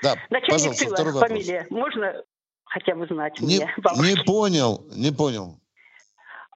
Да, 0.01 0.15
начальник 0.29 0.49
пожалуйста, 0.49 0.85
тыла, 0.85 0.95
второй 0.95 1.13
фамилия. 1.19 1.61
вопрос. 1.69 1.79
Можно 1.79 2.23
хотя 2.65 2.95
бы 2.95 3.07
знать 3.07 3.39
не, 3.39 3.57
мне? 3.57 3.75
Не 4.15 4.23
понял, 4.23 4.85
не 4.91 5.11
понял. 5.11 5.58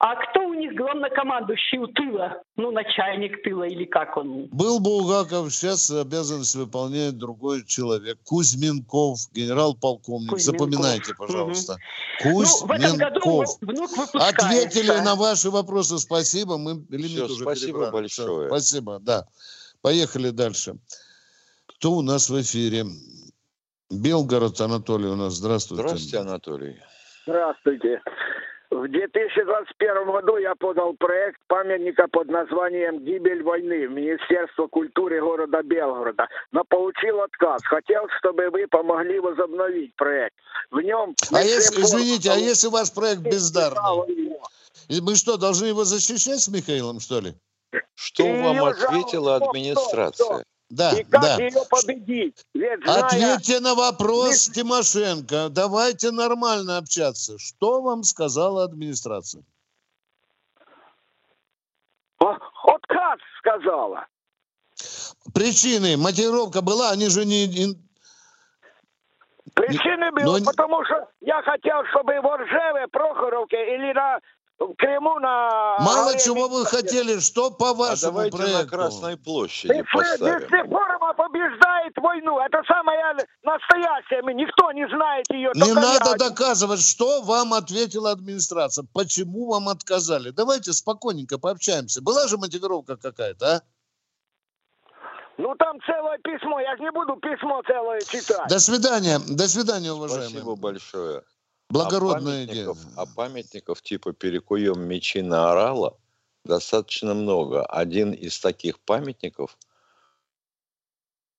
А 0.05 0.15
кто 0.17 0.41
у 0.41 0.53
них 0.53 0.75
главнокомандующий 0.75 1.77
у 1.77 1.88
тыла? 1.88 2.43
Ну, 2.57 2.72
начальник 2.72 3.41
тыла 3.41 3.63
или 3.63 3.86
как 3.86 4.17
он? 4.17 4.48
Был 4.48 4.81
Булгаков, 4.81 5.53
сейчас 5.53 5.89
обязанность 5.91 6.55
выполняет 6.55 7.17
другой 7.17 7.65
человек. 7.65 8.17
Кузьминков, 8.25 9.19
генерал-полковник. 9.31 10.38
Запоминайте, 10.39 11.13
пожалуйста. 11.15 11.77
Угу. 12.19 12.31
Кузьминков. 12.33 13.48
Ну, 13.62 13.88
Ответили 14.15 14.91
на 15.05 15.15
ваши 15.15 15.50
вопросы. 15.50 15.98
Спасибо. 16.00 16.57
Мы 16.57 16.86
лимит 16.89 17.12
Все, 17.12 17.25
уже 17.25 17.43
спасибо 17.43 17.72
перебрали. 17.72 17.91
большое. 17.93 18.39
Все, 18.39 18.48
спасибо, 18.50 19.00
да. 19.00 19.25
Поехали 19.81 20.31
дальше. 20.31 20.75
Кто 21.65 21.93
у 21.93 22.01
нас 22.01 22.29
в 22.29 22.41
эфире? 22.41 22.83
Белгород 23.89 24.60
Анатолий 24.60 25.07
у 25.07 25.15
нас. 25.15 25.36
Здравствуйте. 25.36 25.81
Здравствуйте, 25.81 26.17
Анатолий. 26.17 26.75
Здравствуйте. 27.25 28.01
В 28.83 28.87
2021 28.89 30.11
году 30.11 30.35
я 30.35 30.55
подал 30.55 30.93
проект 30.99 31.39
памятника 31.47 32.05
под 32.09 32.27
названием 32.27 32.99
«Гибель 32.99 33.41
войны» 33.41 33.87
в 33.87 33.91
Министерство 33.91 34.67
культуры 34.67 35.21
города 35.21 35.63
Белгорода, 35.63 36.27
но 36.51 36.65
получил 36.65 37.21
отказ. 37.21 37.63
Хотел, 37.63 38.01
чтобы 38.19 38.49
вы 38.49 38.67
помогли 38.67 39.21
возобновить 39.21 39.96
проект. 39.96 40.35
В 40.69 40.81
нем... 40.81 41.15
А 41.31 41.41
если, 41.41 41.81
извините, 41.81 42.29
а 42.29 42.35
если 42.35 42.67
ваш 42.67 42.91
проект 42.93 43.22
бездарный? 43.22 44.35
Мы 44.89 45.15
что, 45.15 45.37
должны 45.37 45.67
его 45.67 45.85
защищать 45.85 46.41
с 46.41 46.50
Михаилом, 46.50 47.00
что 47.00 47.22
ли? 47.22 47.35
Что 47.96 48.25
вам 48.25 48.65
ответила 48.65 49.37
администрация? 49.37 50.43
Да, 50.74 50.92
и 50.92 51.03
как 51.03 51.22
да. 51.22 51.38
ее 51.38 51.62
победить? 51.70 52.44
Ведь, 52.55 52.83
зная... 52.83 53.03
Ответьте 53.03 53.59
на 53.59 53.75
вопрос, 53.75 54.48
Ведь... 54.48 54.55
Тимошенко. 54.55 55.50
Давайте 55.50 56.09
нормально 56.09 56.77
общаться. 56.77 57.38
Что 57.38 57.81
вам 57.81 58.01
сказала 58.03 58.64
администрация? 58.64 59.44
Отказ 62.18 63.20
сказала. 63.38 64.07
Причины, 65.36 65.96
мотивировка 65.96 66.62
была, 66.62 66.90
они 66.90 67.07
же 67.09 67.24
не... 67.25 67.75
Причины 69.53 70.12
были, 70.12 70.25
Но... 70.25 70.44
потому 70.44 70.83
что 70.86 71.07
я 71.22 71.44
хотел, 71.44 71.86
чтобы 71.92 72.20
в 72.20 72.25
Оржеве, 72.25 72.88
Прохоровке 72.88 73.75
или 73.75 73.94
на 73.94 74.20
Крыму 74.57 75.20
на... 75.20 75.77
Мало 75.79 76.18
чего 76.18 76.48
вы 76.48 76.66
хотели, 76.66 77.20
что 77.20 77.51
по 77.51 77.72
а 77.72 77.74
вашему 77.74 78.09
а 78.09 78.11
давайте 78.11 78.37
проекту? 78.37 78.63
на 78.63 78.68
Красной 78.68 79.18
площади 79.18 79.83
поставим. 79.92 80.39
Реформа 80.39 81.13
побеждает 81.13 81.94
войну. 81.98 82.39
Это 82.39 82.61
самая 82.68 83.16
настоящая. 83.44 84.22
Никто 84.33 84.72
не 84.72 84.87
знает 84.87 85.25
ее. 85.29 85.51
Не 85.55 85.74
надо 85.74 86.11
я... 86.11 86.16
доказывать, 86.16 86.81
что 86.81 87.22
вам 87.22 87.53
ответила 87.53 88.11
администрация. 88.11 88.85
Почему 88.94 89.51
вам 89.51 89.70
отказали? 89.70 90.29
Давайте 90.29 90.72
спокойненько 90.74 91.39
пообщаемся. 91.39 92.01
Была 92.01 92.27
же 92.27 92.37
мотивировка 92.37 92.96
какая-то, 92.96 93.55
а? 93.55 93.61
Ну, 95.37 95.55
там 95.55 95.79
целое 95.81 96.20
письмо. 96.20 96.59
Я 96.59 96.77
же 96.77 96.83
не 96.83 96.92
буду 96.92 97.16
письмо 97.16 97.61
целое 97.66 98.01
читать. 98.01 98.48
До 98.48 98.59
свидания. 98.59 99.20
До 99.27 99.48
свидания, 99.50 99.92
уважаемые. 99.92 100.29
Спасибо 100.29 100.55
большое. 100.55 101.24
Благородная 101.69 102.41
а 102.41 102.45
идея. 102.45 102.75
А 102.95 103.05
памятников 103.05 103.81
типа 103.81 104.13
«Перекуем 104.13 104.81
мечи 104.81 105.21
на 105.21 105.51
орала» 105.51 105.97
достаточно 106.45 107.13
много. 107.13 107.65
Один 107.65 108.11
из 108.11 108.39
таких 108.39 108.79
памятников, 108.79 109.57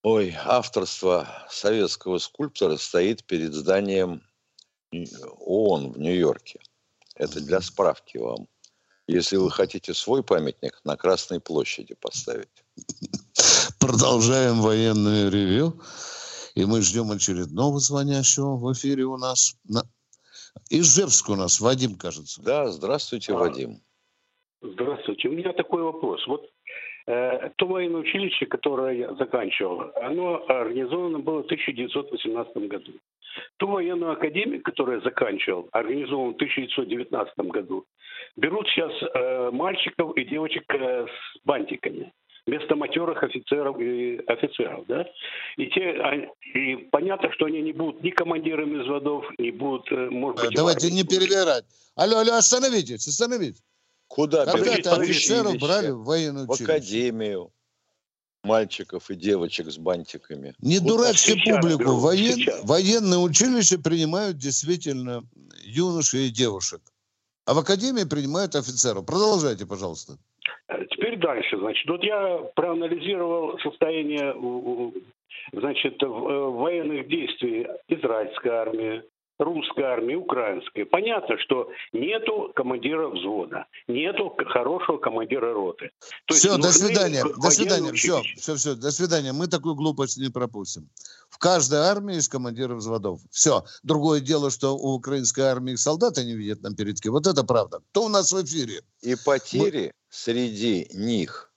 ой, 0.02 0.34
авторство 0.44 1.28
советского 1.50 2.18
скульптора 2.18 2.76
стоит 2.76 3.24
перед 3.24 3.52
зданием 3.52 4.22
ООН 4.92 5.92
в 5.92 5.98
Нью-Йорке. 5.98 6.60
Это 7.14 7.40
для 7.40 7.60
справки 7.60 8.18
вам. 8.18 8.48
Если 9.06 9.36
вы 9.36 9.50
хотите 9.50 9.92
свой 9.92 10.22
памятник, 10.22 10.80
на 10.84 10.96
Красной 10.96 11.40
площади 11.40 11.94
поставить. 11.94 12.64
Продолжаем 13.78 14.62
военное 14.62 15.28
ревю. 15.28 15.80
И 16.54 16.64
мы 16.64 16.82
ждем 16.82 17.10
очередного 17.10 17.80
звонящего 17.80 18.56
в 18.56 18.72
эфире 18.72 19.04
у 19.04 19.16
нас. 19.16 19.56
На... 19.64 19.82
Ижевск 20.70 21.28
у 21.28 21.36
нас, 21.36 21.60
Вадим, 21.60 21.96
кажется. 21.96 22.42
Да, 22.42 22.68
здравствуйте, 22.68 23.32
а, 23.32 23.36
Вадим. 23.36 23.80
Здравствуйте. 24.62 25.28
У 25.28 25.32
меня 25.32 25.52
такой 25.52 25.82
вопрос. 25.82 26.26
Вот 26.26 26.48
э, 27.06 27.50
то 27.56 27.66
военное 27.66 28.00
училище, 28.00 28.46
которое 28.46 28.96
я 28.96 29.14
заканчивал, 29.14 29.90
оно 29.96 30.44
организовано 30.48 31.18
было 31.18 31.42
в 31.42 31.46
1918 31.46 32.56
году. 32.68 32.92
Ту 33.56 33.66
военную 33.66 34.12
академию, 34.12 34.62
которую 34.62 34.98
я 34.98 35.04
заканчивал, 35.04 35.68
организован 35.72 36.32
в 36.32 36.36
1919 36.36 37.36
году, 37.50 37.84
берут 38.36 38.66
сейчас 38.68 38.92
э, 39.02 39.50
мальчиков 39.50 40.16
и 40.16 40.24
девочек 40.24 40.64
э, 40.68 41.06
с 41.06 41.44
бантиками 41.44 42.12
вместо 42.46 42.76
матерых 42.76 43.22
офицеров 43.22 43.78
и 43.80 44.18
офицеров, 44.26 44.86
да? 44.86 45.06
И 45.56 45.66
те, 45.66 46.30
и 46.54 46.76
понятно, 46.90 47.32
что 47.32 47.46
они 47.46 47.62
не 47.62 47.72
будут 47.72 48.02
ни 48.02 48.10
командирами 48.10 48.82
взводов, 48.82 49.24
не 49.38 49.50
будут, 49.50 49.90
э, 49.90 50.10
может 50.10 50.40
быть... 50.40 50.54
Давайте 50.54 50.90
не 50.90 51.04
перебирать. 51.04 51.64
Алло, 51.94 52.18
алло, 52.18 52.34
остановитесь, 52.34 53.06
остановитесь. 53.06 53.62
Куда? 54.08 54.44
Когда-то 54.44 54.96
офицеров 54.96 55.58
брали 55.58 55.90
в 55.90 56.04
военную 56.04 56.44
училище. 56.44 56.64
В 56.64 56.70
академию 56.70 57.50
мальчиков 58.44 59.10
и 59.10 59.14
девочек 59.14 59.70
с 59.70 59.78
бантиками. 59.78 60.54
Не 60.60 60.78
вот 60.78 60.88
дурачьте 60.88 61.36
публику. 61.36 61.94
Воен... 61.94 62.46
Военные 62.64 63.18
училища 63.18 63.78
принимают 63.78 64.36
действительно 64.36 65.24
юношей 65.62 66.28
и 66.28 66.30
девушек. 66.30 66.82
А 67.46 67.54
в 67.54 67.58
академии 67.58 68.04
принимают 68.04 68.54
офицеров. 68.54 69.04
Продолжайте, 69.04 69.66
пожалуйста. 69.66 70.14
Э, 70.68 70.84
теперь 70.90 71.18
дальше. 71.18 71.58
Значит, 71.58 71.88
вот 71.88 72.02
я 72.02 72.38
проанализировал 72.54 73.58
состояние 73.60 74.34
значит, 75.52 76.02
э, 76.02 76.06
военных 76.06 77.08
действий 77.08 77.66
израильской 77.88 78.50
армии, 78.50 79.02
русской 79.38 79.84
армии, 79.84 80.14
украинской, 80.14 80.84
понятно, 80.84 81.36
что 81.38 81.68
нету 81.92 82.52
командира 82.54 83.08
взвода, 83.08 83.66
нету 83.88 84.34
хорошего 84.46 84.98
командира 84.98 85.52
роты. 85.52 85.90
То 86.26 86.34
все, 86.34 86.56
до 86.56 86.72
свидания, 86.72 87.22
до 87.22 87.50
свидания, 87.50 87.92
все, 87.92 88.22
все, 88.36 88.54
все, 88.54 88.74
до 88.74 88.90
свидания. 88.90 89.32
Мы 89.32 89.48
такую 89.48 89.74
глупость 89.74 90.18
не 90.18 90.30
пропустим. 90.30 90.88
В 91.34 91.38
каждой 91.38 91.80
армии 91.80 92.14
есть 92.14 92.28
командиры 92.28 92.76
взводов. 92.76 93.20
Все. 93.32 93.64
Другое 93.82 94.20
дело, 94.20 94.52
что 94.52 94.76
у 94.76 94.94
украинской 94.94 95.40
армии 95.40 95.74
солдаты 95.74 96.24
не 96.24 96.36
видят 96.36 96.62
на 96.62 96.72
передке. 96.72 97.10
Вот 97.10 97.26
это 97.26 97.42
правда. 97.42 97.80
Кто 97.90 98.04
у 98.04 98.08
нас 98.08 98.32
в 98.32 98.40
эфире? 98.44 98.82
И 99.00 99.16
потери 99.16 99.86
Мы... 99.86 99.92
среди 100.10 100.88
них 100.94 101.52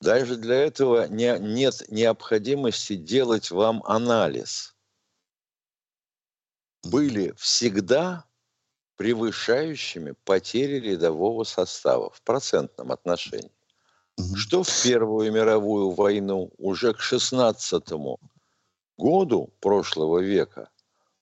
даже 0.00 0.34
для 0.34 0.56
этого 0.56 1.06
не, 1.06 1.38
нет 1.38 1.84
необходимости 1.88 2.96
делать 2.96 3.52
вам 3.52 3.80
анализ 3.84 4.74
были 6.82 7.32
всегда 7.36 8.24
превышающими 8.96 10.16
потери 10.24 10.80
рядового 10.80 11.44
состава 11.44 12.10
в 12.10 12.20
процентном 12.22 12.90
отношении. 12.90 13.52
Что 14.34 14.64
в 14.64 14.82
Первую 14.82 15.30
мировую 15.30 15.90
войну 15.90 16.50
уже 16.58 16.92
к 16.92 16.98
16 16.98 17.92
году 19.00 19.50
прошлого 19.60 20.18
века 20.18 20.68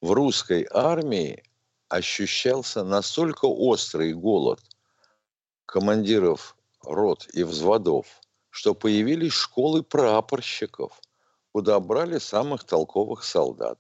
в 0.01 0.13
русской 0.13 0.67
армии 0.71 1.45
ощущался 1.89 2.83
настолько 2.85 3.47
острый 3.47 4.13
голод 4.13 4.61
командиров 5.65 6.57
рот 6.83 7.29
и 7.33 7.45
взводов, 7.45 8.07
что 8.51 8.75
появились 8.75 9.33
школы 9.33 9.83
прапорщиков, 9.83 11.01
куда 11.53 11.79
брали 11.79 12.19
самых 12.19 12.65
толковых 12.65 13.23
солдат. 13.25 13.79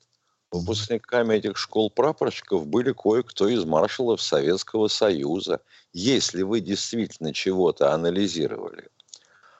Выпускниками 0.50 1.34
этих 1.34 1.58
школ 1.58 1.90
прапорщиков 1.90 2.66
были 2.66 2.92
кое-кто 2.92 3.48
из 3.48 3.64
маршалов 3.64 4.22
Советского 4.22 4.88
Союза, 4.88 5.60
если 5.92 6.42
вы 6.42 6.60
действительно 6.60 7.34
чего-то 7.34 7.92
анализировали. 7.92 8.88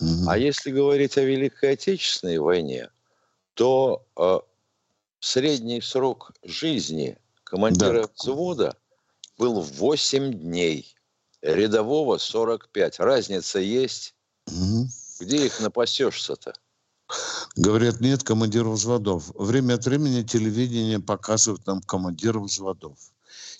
Mm-hmm. 0.01 0.24
А 0.29 0.38
если 0.38 0.70
говорить 0.70 1.18
о 1.18 1.24
Великой 1.24 1.72
Отечественной 1.72 2.38
войне, 2.38 2.88
то 3.59 4.07
э, 4.16 4.38
средний 5.18 5.81
срок 5.81 6.31
жизни 6.44 7.18
командира 7.42 8.03
да. 8.03 8.11
взвода 8.14 8.77
был 9.37 9.61
8 9.61 10.33
дней, 10.33 10.94
рядового 11.42 12.18
45. 12.18 13.01
Разница 13.01 13.59
есть? 13.59 14.14
Mm-hmm. 14.49 14.85
Где 15.18 15.47
их 15.47 15.59
напасешься-то? 15.59 16.53
Говорят, 17.57 18.01
нет 18.01 18.23
командиров 18.23 18.75
взводов. 18.75 19.33
Время 19.35 19.75
от 19.75 19.87
времени 19.87 20.23
телевидение 20.23 21.01
показывает 21.01 21.66
нам 21.66 21.83
командиров 21.83 22.44
взводов. 22.44 22.97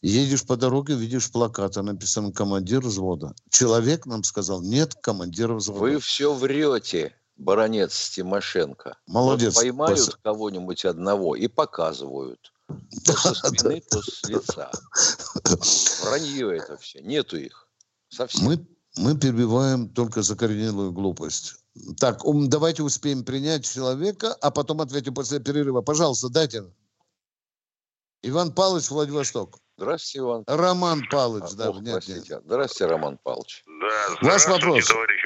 Едешь 0.01 0.47
по 0.47 0.57
дороге, 0.57 0.95
видишь 0.95 1.33
плакаты, 1.33 1.83
написано 1.83 2.31
«командир 2.31 2.83
взвода». 2.83 3.35
Человек 3.51 4.07
нам 4.07 4.23
сказал, 4.23 4.63
нет 4.63 4.95
командира 4.95 5.55
взвода. 5.55 5.81
Вы 5.81 5.99
все 5.99 6.33
врете, 6.33 7.17
баронец 7.39 8.11
Тимошенко. 8.11 8.99
Молодец. 9.07 9.55
Вот 9.55 9.63
поймают 9.63 10.07
Пас... 10.07 10.19
кого-нибудь 10.23 10.85
одного 10.85 11.37
и 11.37 11.49
показывают. 11.49 12.53
То 13.05 13.13
со 13.13 13.35
спины, 13.35 13.83
то 13.89 14.03
с 14.03 14.25
лица. 14.29 14.71
Вранье 16.05 16.55
это 16.57 16.77
все. 16.77 17.01
Нету 17.01 17.39
их. 17.39 17.67
Совсем. 18.11 18.45
Мы, 18.45 18.67
мы 18.97 19.19
перебиваем 19.19 19.89
только 19.89 20.21
закоренелую 20.21 20.93
глупость. 20.93 21.55
Так, 21.99 22.21
давайте 22.25 22.83
успеем 22.83 23.25
принять 23.25 23.65
человека, 23.65 24.35
а 24.35 24.51
потом 24.51 24.81
ответим 24.83 25.15
после 25.15 25.41
перерыва. 25.41 25.81
Пожалуйста, 25.81 26.29
дайте. 26.29 26.65
Иван 28.23 28.53
Павлович, 28.53 28.91
Владивосток. 28.91 29.61
Здравствуйте, 29.79 30.19
Иван. 30.19 30.45
Роман 30.49 31.03
Павлович, 31.09 31.53
да. 31.55 31.71
Ох, 31.71 31.81
нет, 31.81 31.93
простите. 31.93 32.35
Нет. 32.35 32.43
Здравствуйте, 32.45 32.93
Роман 32.93 33.19
Павлович. 33.23 33.65
Да, 33.67 34.29
Ваш 34.29 34.47
вопрос. 34.49 34.89
полковники. 34.89 35.18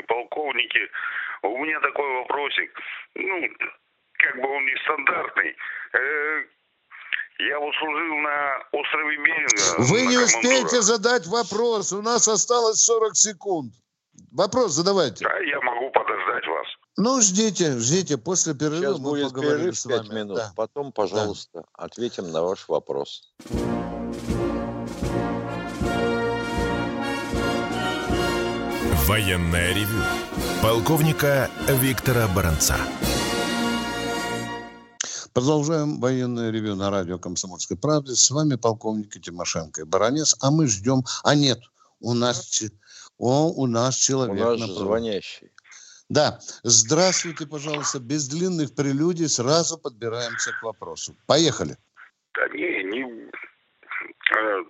У 1.42 1.58
меня 1.58 1.80
такой 1.80 2.08
вопросик. 2.20 2.70
Ну, 3.14 3.48
как 4.14 4.36
бы 4.36 4.48
он 4.48 4.64
нестандартный. 4.64 5.56
Э, 5.92 6.44
я 7.38 7.58
вот 7.58 7.74
служил 7.74 8.16
на 8.18 8.58
острове 8.72 9.16
Беринга. 9.16 9.90
Вы 9.90 10.06
не 10.06 10.18
успеете 10.18 10.80
задать 10.82 11.26
вопрос. 11.26 11.92
У 11.92 12.02
нас 12.02 12.28
осталось 12.28 12.78
40 12.78 13.16
секунд. 13.16 13.72
Вопрос 14.30 14.72
задавайте. 14.72 15.24
Да, 15.24 15.38
я 15.38 15.60
могу 15.60 15.90
подождать 15.90 16.46
вас. 16.46 16.66
Ну, 16.96 17.20
ждите, 17.20 17.78
ждите. 17.78 18.18
После 18.18 18.54
перерыва 18.54 18.80
Сейчас 18.80 18.98
мы 18.98 19.10
будет 19.10 19.28
поговорим 19.30 19.58
перерыв 19.58 19.78
с 19.78 19.86
вами. 19.86 19.98
5 19.98 20.08
минут. 20.12 20.36
Да. 20.36 20.52
Потом, 20.56 20.92
пожалуйста, 20.92 21.60
да. 21.60 21.84
ответим 21.84 22.30
на 22.30 22.42
ваш 22.42 22.68
вопрос. 22.68 23.34
Военная 29.06 29.74
ревю. 29.74 30.31
Полковника 30.62 31.50
Виктора 31.66 32.28
Баранца. 32.28 32.76
Продолжаем 35.34 36.00
военное 36.00 36.52
ревю 36.52 36.76
на 36.76 36.88
радио 36.88 37.18
«Комсомольской 37.18 37.76
правды». 37.76 38.14
С 38.14 38.30
вами 38.30 38.54
полковник 38.54 39.10
Тимошенко 39.10 39.80
и 39.80 39.84
Баранец. 39.84 40.36
А 40.40 40.52
мы 40.52 40.68
ждем... 40.68 41.02
А 41.24 41.34
нет, 41.34 41.58
у 41.98 42.14
нас 42.14 42.62
о, 43.18 43.48
у 43.48 43.66
нас 43.66 43.96
человек. 43.96 44.36
У 44.36 44.38
нас 44.38 44.60
же 44.60 44.72
звонящий. 44.72 45.50
Да. 46.08 46.38
Здравствуйте, 46.62 47.44
пожалуйста. 47.44 47.98
Без 47.98 48.28
длинных 48.28 48.72
прелюдий 48.76 49.28
сразу 49.28 49.78
подбираемся 49.78 50.52
к 50.52 50.62
вопросу. 50.62 51.16
Поехали. 51.26 51.76
Да 52.34 52.48
не, 52.54 52.84
не... 52.84 53.30
А, 54.30 54.62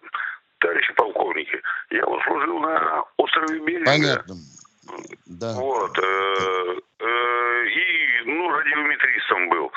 товарищи 0.58 0.94
полковники, 0.96 1.60
я 1.90 2.06
вот 2.06 2.18
служил 2.26 2.60
на 2.60 3.04
острове 3.18 3.60
Берега. 3.60 3.84
Понятно. 3.84 4.36
Да. 5.26 5.52
Вот. 5.54 5.98
Э, 5.98 6.76
э, 6.98 7.66
и, 7.68 8.22
ну, 8.26 8.50
радиометристом 8.50 9.48
был. 9.48 9.72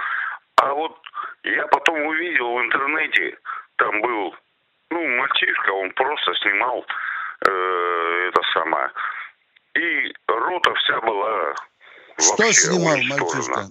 А 0.58 0.74
вот 0.74 0.98
я 1.44 1.68
потом 1.68 2.02
увидел 2.08 2.54
в 2.56 2.62
интернете, 2.62 3.38
там 3.78 4.02
был, 4.02 4.36
ну, 4.90 5.08
мальчишка, 5.18 5.72
он 5.72 5.92
просто 5.92 6.34
снимал 6.36 6.86
э, 7.48 8.30
это 8.30 8.42
самое. 8.54 8.90
И 9.76 10.14
рота 10.28 10.74
вся 10.76 11.02
была 11.02 11.56
Что 12.18 12.52
снимал 12.52 12.98
мальчишка? 13.04 13.68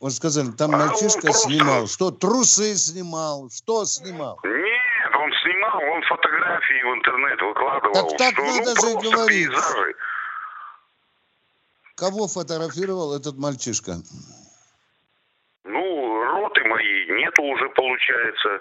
Он 0.00 0.10
сказали, 0.10 0.50
там 0.58 0.74
а 0.74 0.78
мальчишка 0.78 1.20
просто... 1.20 1.48
снимал. 1.48 1.86
Что, 1.86 2.10
трусы 2.10 2.74
снимал? 2.74 3.48
Что 3.50 3.84
снимал? 3.84 4.40
Нет, 4.42 5.16
он 5.16 5.32
снимал, 5.42 5.80
он 5.94 6.02
фотографии 6.02 6.82
в 6.82 6.94
интернет 6.96 7.40
выкладывал. 7.40 7.94
Так 7.94 8.18
так 8.18 8.34
что, 8.34 8.44
надо 8.44 8.74
ну, 8.74 9.00
же 9.00 9.10
говорить. 9.10 9.48
Пейзажи. 9.48 9.94
Кого 11.96 12.28
фотографировал 12.28 13.16
этот 13.16 13.38
мальчишка? 13.38 13.96
Ну, 15.64 16.22
роты 16.24 16.62
моей 16.64 17.08
нету 17.08 17.42
уже, 17.42 17.70
получается. 17.70 18.60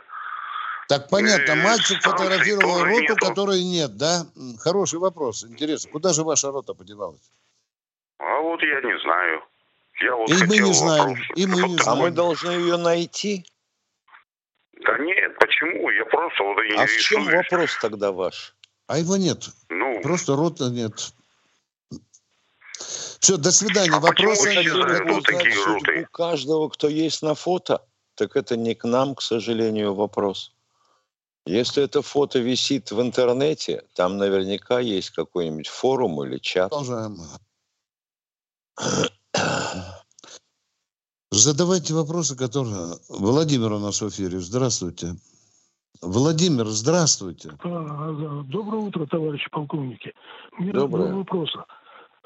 Так 0.87 1.09
понятно, 1.09 1.51
э, 1.51 1.63
мальчик 1.63 2.01
фотографировал 2.01 2.85
роту, 2.85 3.01
нету. 3.01 3.15
которой 3.17 3.61
нет, 3.61 3.97
да? 3.97 4.25
Хороший 4.59 4.99
вопрос, 4.99 5.43
интересно. 5.43 5.91
Куда 5.91 6.13
же 6.13 6.23
ваша 6.23 6.51
рота 6.51 6.73
подевалась? 6.73 7.29
А 8.19 8.39
вот 8.39 8.61
я 8.61 8.81
не 8.81 8.97
знаю. 8.99 9.43
Я 10.01 10.15
вот 10.15 10.29
и 10.29 10.45
мы 10.45 10.57
не 10.57 10.73
знаем, 10.73 11.09
вопрос. 11.09 11.27
и 11.35 11.45
мы 11.45 11.61
не 11.67 11.77
знаем. 11.77 11.99
А 11.99 12.01
мы 12.01 12.11
должны 12.11 12.51
ее 12.51 12.77
найти? 12.77 13.45
Да 14.79 14.97
нет, 14.99 15.37
почему? 15.39 15.89
Я 15.89 16.05
просто 16.05 16.43
вот 16.43 16.59
и 16.63 16.75
А 16.75 16.85
в 16.85 16.97
чем 16.97 17.25
вопрос 17.25 17.77
тогда 17.81 18.11
ваш? 18.13 18.55
А 18.87 18.97
его 18.97 19.17
нет. 19.17 19.49
Ну, 19.69 20.01
просто 20.01 20.35
рота 20.35 20.65
нет. 20.65 20.93
Все, 23.19 23.37
до 23.37 23.51
свидания. 23.51 23.91
А 23.91 23.99
Вопросы 23.99 24.49
у 26.01 26.11
каждого, 26.11 26.69
кто 26.69 26.87
есть 26.87 27.21
на 27.21 27.35
фото, 27.35 27.81
так 28.15 28.35
это 28.35 28.55
не 28.57 28.75
к 28.75 28.83
нам, 28.85 29.15
к 29.15 29.21
сожалению, 29.21 29.93
вопрос. 29.93 30.51
Если 31.45 31.83
это 31.83 32.01
фото 32.01 32.39
висит 32.39 32.91
в 32.91 32.99
интернете, 33.01 33.83
там 33.93 34.17
наверняка 34.17 34.79
есть 34.79 35.11
какой-нибудь 35.11 35.67
форум 35.67 36.23
или 36.23 36.39
чат. 36.39 36.71
Продолжаем. 36.71 37.19
Задавайте 41.31 41.93
вопросы, 41.93 42.35
которые... 42.35 42.95
Владимир 43.09 43.73
у 43.73 43.79
нас 43.79 44.01
в 44.01 44.09
эфире. 44.09 44.39
Здравствуйте. 44.39 45.15
Владимир, 46.01 46.65
здравствуйте. 46.67 47.51
А, 47.63 48.43
доброе 48.43 48.81
утро, 48.81 49.05
товарищи 49.05 49.49
полковники. 49.51 50.13
У 50.57 50.63
меня 50.63 50.73
Доброе. 50.73 51.07
два 51.07 51.17
вопроса. 51.17 51.65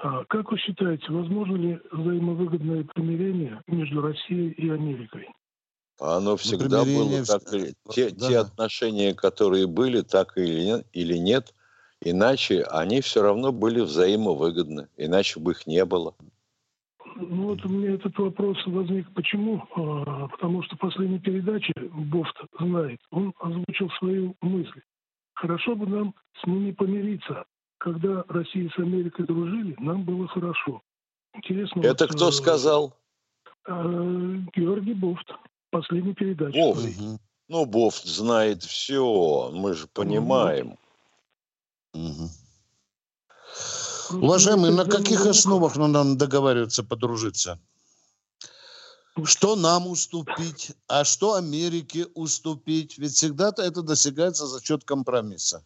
А, 0.01 0.23
как 0.25 0.51
вы 0.51 0.57
считаете, 0.57 1.05
возможно 1.09 1.55
ли 1.57 1.79
взаимовыгодное 1.91 2.85
примирение 2.85 3.61
между 3.67 4.01
Россией 4.01 4.51
и 4.51 4.69
Америкой? 4.69 5.27
Оно 5.99 6.37
всегда 6.37 6.85
было 6.85 7.25
так 7.25 7.53
или 7.53 7.73
те, 7.89 8.09
да. 8.11 8.27
те 8.27 8.37
отношения, 8.37 9.13
которые 9.13 9.67
были, 9.67 10.01
так 10.01 10.37
или 10.37 10.63
нет, 10.63 10.87
или 10.93 11.17
нет, 11.17 11.53
иначе 12.01 12.63
они 12.63 13.01
все 13.01 13.21
равно 13.21 13.51
были 13.51 13.81
взаимовыгодны, 13.81 14.87
иначе 14.95 15.41
бы 15.41 15.51
их 15.51 15.67
не 15.67 15.83
было. 15.83 16.15
ну 17.17 17.49
вот 17.49 17.65
у 17.65 17.69
меня 17.69 17.95
этот 17.95 18.17
вопрос 18.17 18.57
возник. 18.67 19.13
Почему? 19.13 19.67
А, 19.75 20.29
потому 20.29 20.63
что 20.63 20.77
в 20.77 20.79
последней 20.79 21.19
передаче 21.19 21.73
Бофт 21.91 22.37
знает, 22.57 23.01
он 23.11 23.33
озвучил 23.37 23.89
свою 23.99 24.33
мысль. 24.39 24.81
Хорошо 25.33 25.75
бы 25.75 25.85
нам 25.87 26.15
с 26.41 26.47
ними 26.47 26.71
помириться. 26.71 27.43
Когда 27.79 28.25
Россия 28.27 28.69
с 28.75 28.77
Америкой 28.77 29.25
дружили, 29.25 29.75
нам 29.79 30.03
было 30.03 30.27
хорошо. 30.27 30.81
Интересно. 31.33 31.79
Это 31.81 32.05
вот, 32.05 32.15
кто 32.15 32.29
э, 32.29 32.31
сказал? 32.33 32.93
Э, 33.65 33.71
Георгий 34.53 34.93
Бофт. 34.93 35.27
Последняя 35.71 36.13
передача. 36.13 36.57
Бофт. 36.57 36.99
Угу. 36.99 37.19
Ну, 37.47 37.65
Бофт 37.65 38.05
знает 38.05 38.63
все, 38.63 39.49
мы 39.53 39.73
же 39.73 39.87
понимаем. 39.87 40.77
Угу. 41.93 42.29
Уважаемые, 44.11 44.73
на 44.73 44.85
каких 44.85 45.25
основах 45.25 45.77
нам 45.77 46.17
договариваться 46.17 46.83
подружиться? 46.83 47.59
Что 49.23 49.55
нам 49.55 49.87
уступить, 49.87 50.71
а 50.87 51.05
что 51.05 51.35
Америке 51.35 52.07
уступить? 52.13 52.97
Ведь 52.97 53.13
всегда-то 53.13 53.61
это 53.61 53.81
достигается 53.83 54.47
за 54.47 54.61
счет 54.61 54.83
компромисса. 54.83 55.63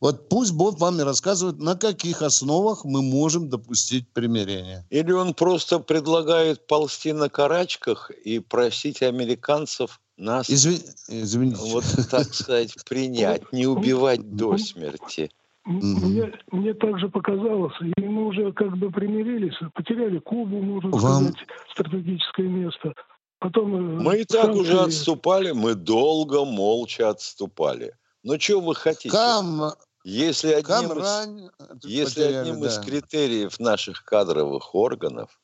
Вот 0.00 0.28
пусть 0.28 0.52
Бог 0.52 0.78
вам 0.78 1.00
и 1.00 1.04
рассказывает, 1.04 1.58
на 1.58 1.74
каких 1.74 2.20
основах 2.20 2.84
мы 2.84 3.02
можем 3.02 3.48
допустить 3.48 4.08
примирение. 4.12 4.84
Или 4.90 5.12
он 5.12 5.32
просто 5.32 5.78
предлагает 5.78 6.66
ползти 6.66 7.12
на 7.12 7.30
карачках 7.30 8.10
и 8.10 8.38
просить 8.38 9.02
американцев 9.02 10.00
нас, 10.18 10.50
Изви... 10.50 10.80
Извините. 11.08 11.60
вот 11.72 11.84
так 12.10 12.32
сказать, 12.34 12.74
принять, 12.84 13.52
не 13.52 13.66
убивать 13.66 14.34
до 14.34 14.58
смерти. 14.58 15.30
Мне, 15.64 16.32
мне 16.52 16.74
также 16.74 17.08
показалось, 17.08 17.74
и 17.80 18.00
мы 18.00 18.26
уже 18.26 18.52
как 18.52 18.76
бы 18.76 18.90
примирились, 18.90 19.56
потеряли 19.74 20.18
Кубу, 20.18 20.62
можно 20.62 20.90
Вам... 20.90 21.24
сказать, 21.24 21.46
стратегическое 21.72 22.46
место. 22.48 22.94
Потом 23.40 23.74
э, 23.74 24.02
мы 24.02 24.20
и 24.20 24.24
так 24.24 24.44
санкции... 24.44 24.60
уже 24.60 24.80
отступали, 24.80 25.50
мы 25.50 25.74
долго, 25.74 26.44
молча 26.44 27.10
отступали. 27.10 27.94
Но 28.22 28.38
что 28.38 28.60
вы 28.60 28.74
хотите? 28.74 29.10
Кам... 29.10 29.72
Если 30.08 30.52
одним, 30.52 30.88
Камрань... 30.90 31.50
из, 31.82 31.84
если 31.84 32.20
потеряли, 32.22 32.34
одним 32.36 32.60
да. 32.60 32.68
из 32.68 32.78
критериев 32.78 33.58
наших 33.58 34.04
кадровых 34.04 34.74
органов 34.74 35.40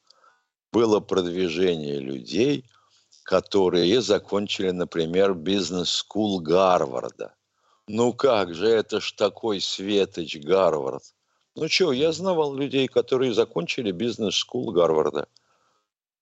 было 0.73 1.01
продвижение 1.01 1.99
людей, 1.99 2.65
которые 3.25 4.01
закончили, 4.01 4.71
например, 4.71 5.35
бизнес-скул 5.35 6.41
Гарварда– 6.41 7.35
ну 7.89 8.13
как 8.13 8.55
же, 8.55 8.69
это 8.69 9.01
ж 9.01 9.13
такой 9.13 9.61
светоч 9.61 10.37
Гарвард. 10.37 11.03
Ну 11.55 11.69
что, 11.69 11.93
я 11.93 12.13
знавал 12.13 12.55
людей, 12.55 12.89
которые 12.89 13.35
закончили 13.35 13.91
бизнес-скул 13.91 14.73
Гарварда. 14.73 15.29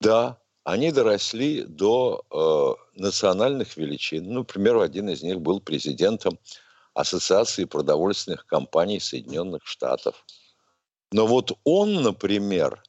Да, 0.00 0.38
они 0.64 0.90
доросли 0.90 1.62
до 1.62 2.24
э, 2.31 3.00
национальных 3.00 3.76
величин. 3.76 4.24
Ну, 4.24 4.40
например, 4.40 4.79
один 4.79 5.11
из 5.11 5.22
них 5.22 5.40
был 5.40 5.61
президентом 5.61 6.38
Ассоциации 6.94 7.64
продовольственных 7.64 8.46
компаний 8.46 9.00
Соединенных 9.00 9.66
Штатов. 9.66 10.24
Но 11.12 11.26
вот 11.26 11.53
он, 11.64 12.03
например, 12.03 12.83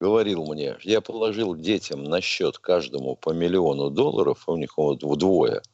говорил 0.00 0.46
мне, 0.46 0.76
я 0.82 1.00
положил 1.00 1.54
детям 1.54 2.04
на 2.04 2.20
счет 2.20 2.58
каждому 2.58 3.16
по 3.16 3.30
миллиону 3.30 3.90
долларов, 3.90 4.48
у 4.48 4.56
них 4.56 4.76
вот 4.76 5.02
вдвое– 5.02 5.62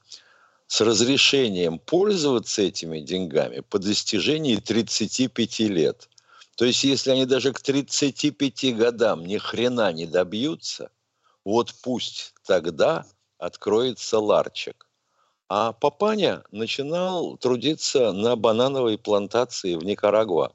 с 0.69 0.83
разрешением 0.83 1.79
пользоваться 1.79 2.63
этими 2.63 3.01
деньгами 3.01 3.61
по 3.61 3.79
достижении 3.79 4.57
35 4.57 5.61
лет. 5.61 6.09
То 6.57 6.67
есть, 6.67 6.85
если 6.85 7.11
они 7.11 7.25
даже 7.25 7.53
к 7.53 7.61
35 7.61 8.77
годам 8.77 9.25
ни 9.25 9.39
хрена 9.39 9.93
не 9.93 10.07
добьются, 10.07 10.91
вот 11.45 11.75
пусть 11.83 12.35
тогда 12.47 13.07
откроется 13.39 14.19
ларчик. 14.19 14.88
А 15.49 15.73
Папаня 15.73 16.45
начинал 16.53 17.39
трудиться 17.39 18.13
на 18.13 18.37
банановой 18.37 18.99
плантации 18.99 19.77
в 19.77 19.85
Никарагуа. 19.85 20.53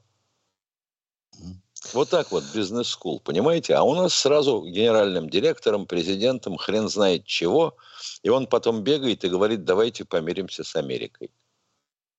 Вот 1.92 2.08
так 2.10 2.30
вот, 2.30 2.44
бизнес-скул, 2.54 3.20
понимаете? 3.20 3.74
А 3.74 3.82
у 3.82 3.94
нас 3.94 4.14
сразу 4.14 4.64
генеральным 4.64 5.28
директором, 5.28 5.86
президентом, 5.86 6.56
хрен 6.56 6.88
знает 6.88 7.26
чего, 7.26 7.76
и 8.22 8.30
он 8.30 8.46
потом 8.46 8.82
бегает 8.82 9.24
и 9.24 9.28
говорит, 9.28 9.64
давайте 9.64 10.04
помиримся 10.04 10.64
с 10.64 10.76
Америкой. 10.76 11.30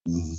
Ну, 0.05 0.35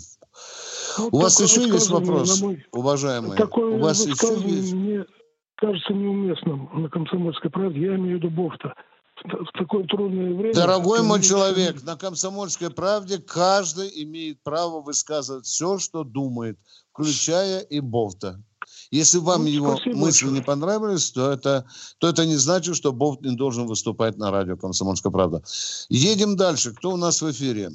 у 1.10 1.18
вас 1.18 1.40
еще 1.40 1.62
есть 1.62 1.90
вопрос, 1.90 2.40
мой... 2.40 2.64
уважаемый? 2.70 3.36
Такое 3.36 3.76
у 3.76 3.78
вас 3.78 4.06
еще 4.06 4.38
есть? 4.46 4.74
Мне 4.74 5.04
кажется 5.56 5.92
неуместным 5.92 6.70
на 6.72 6.88
комсомольской 6.88 7.50
правде. 7.50 7.80
Я 7.80 7.96
имею 7.96 8.18
в 8.18 8.22
виду 8.22 8.30
Бохта. 8.30 8.74
В 9.24 9.58
такое 9.58 9.84
трудное 9.84 10.34
время... 10.34 10.54
Дорогой 10.54 11.02
мой 11.02 11.22
человек, 11.22 11.82
на 11.82 11.96
комсомольской 11.96 12.70
правде 12.70 13.18
каждый 13.18 13.90
имеет 14.02 14.42
право 14.42 14.82
высказывать 14.82 15.46
все, 15.46 15.78
что 15.78 16.04
думает, 16.04 16.58
включая 16.92 17.60
и 17.60 17.80
Бовта. 17.80 18.40
Если 18.90 19.18
вам 19.18 19.42
ну, 19.42 19.48
его 19.48 19.70
мысли 19.72 19.94
большое. 19.94 20.32
не 20.32 20.40
понравились, 20.42 21.10
то 21.12 21.30
это, 21.30 21.66
то 21.98 22.08
это 22.08 22.26
не 22.26 22.36
значит, 22.36 22.76
что 22.76 22.92
Бог 22.92 23.20
не 23.22 23.34
должен 23.34 23.66
выступать 23.66 24.18
на 24.18 24.30
радио 24.30 24.56
«Комсомольская 24.56 25.12
правда». 25.12 25.42
Едем 25.88 26.36
дальше. 26.36 26.72
Кто 26.72 26.92
у 26.92 26.96
нас 26.96 27.22
в 27.22 27.30
эфире? 27.30 27.70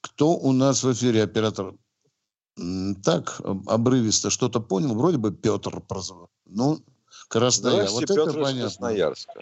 Кто 0.00 0.32
у 0.36 0.52
нас 0.52 0.82
в 0.82 0.92
эфире, 0.92 1.22
оператор? 1.22 1.74
Так, 3.04 3.40
обрывисто 3.66 4.30
что-то 4.30 4.60
понял. 4.60 4.94
Вроде 4.94 5.18
бы 5.18 5.32
Петр 5.32 5.80
прозвал. 5.80 6.30
Ну, 6.46 6.80
Краснояр. 7.28 7.88
Вот 7.88 8.00
Петр 8.00 8.20
это 8.20 8.32
понятно. 8.32 8.60
Красноярска. 8.62 9.40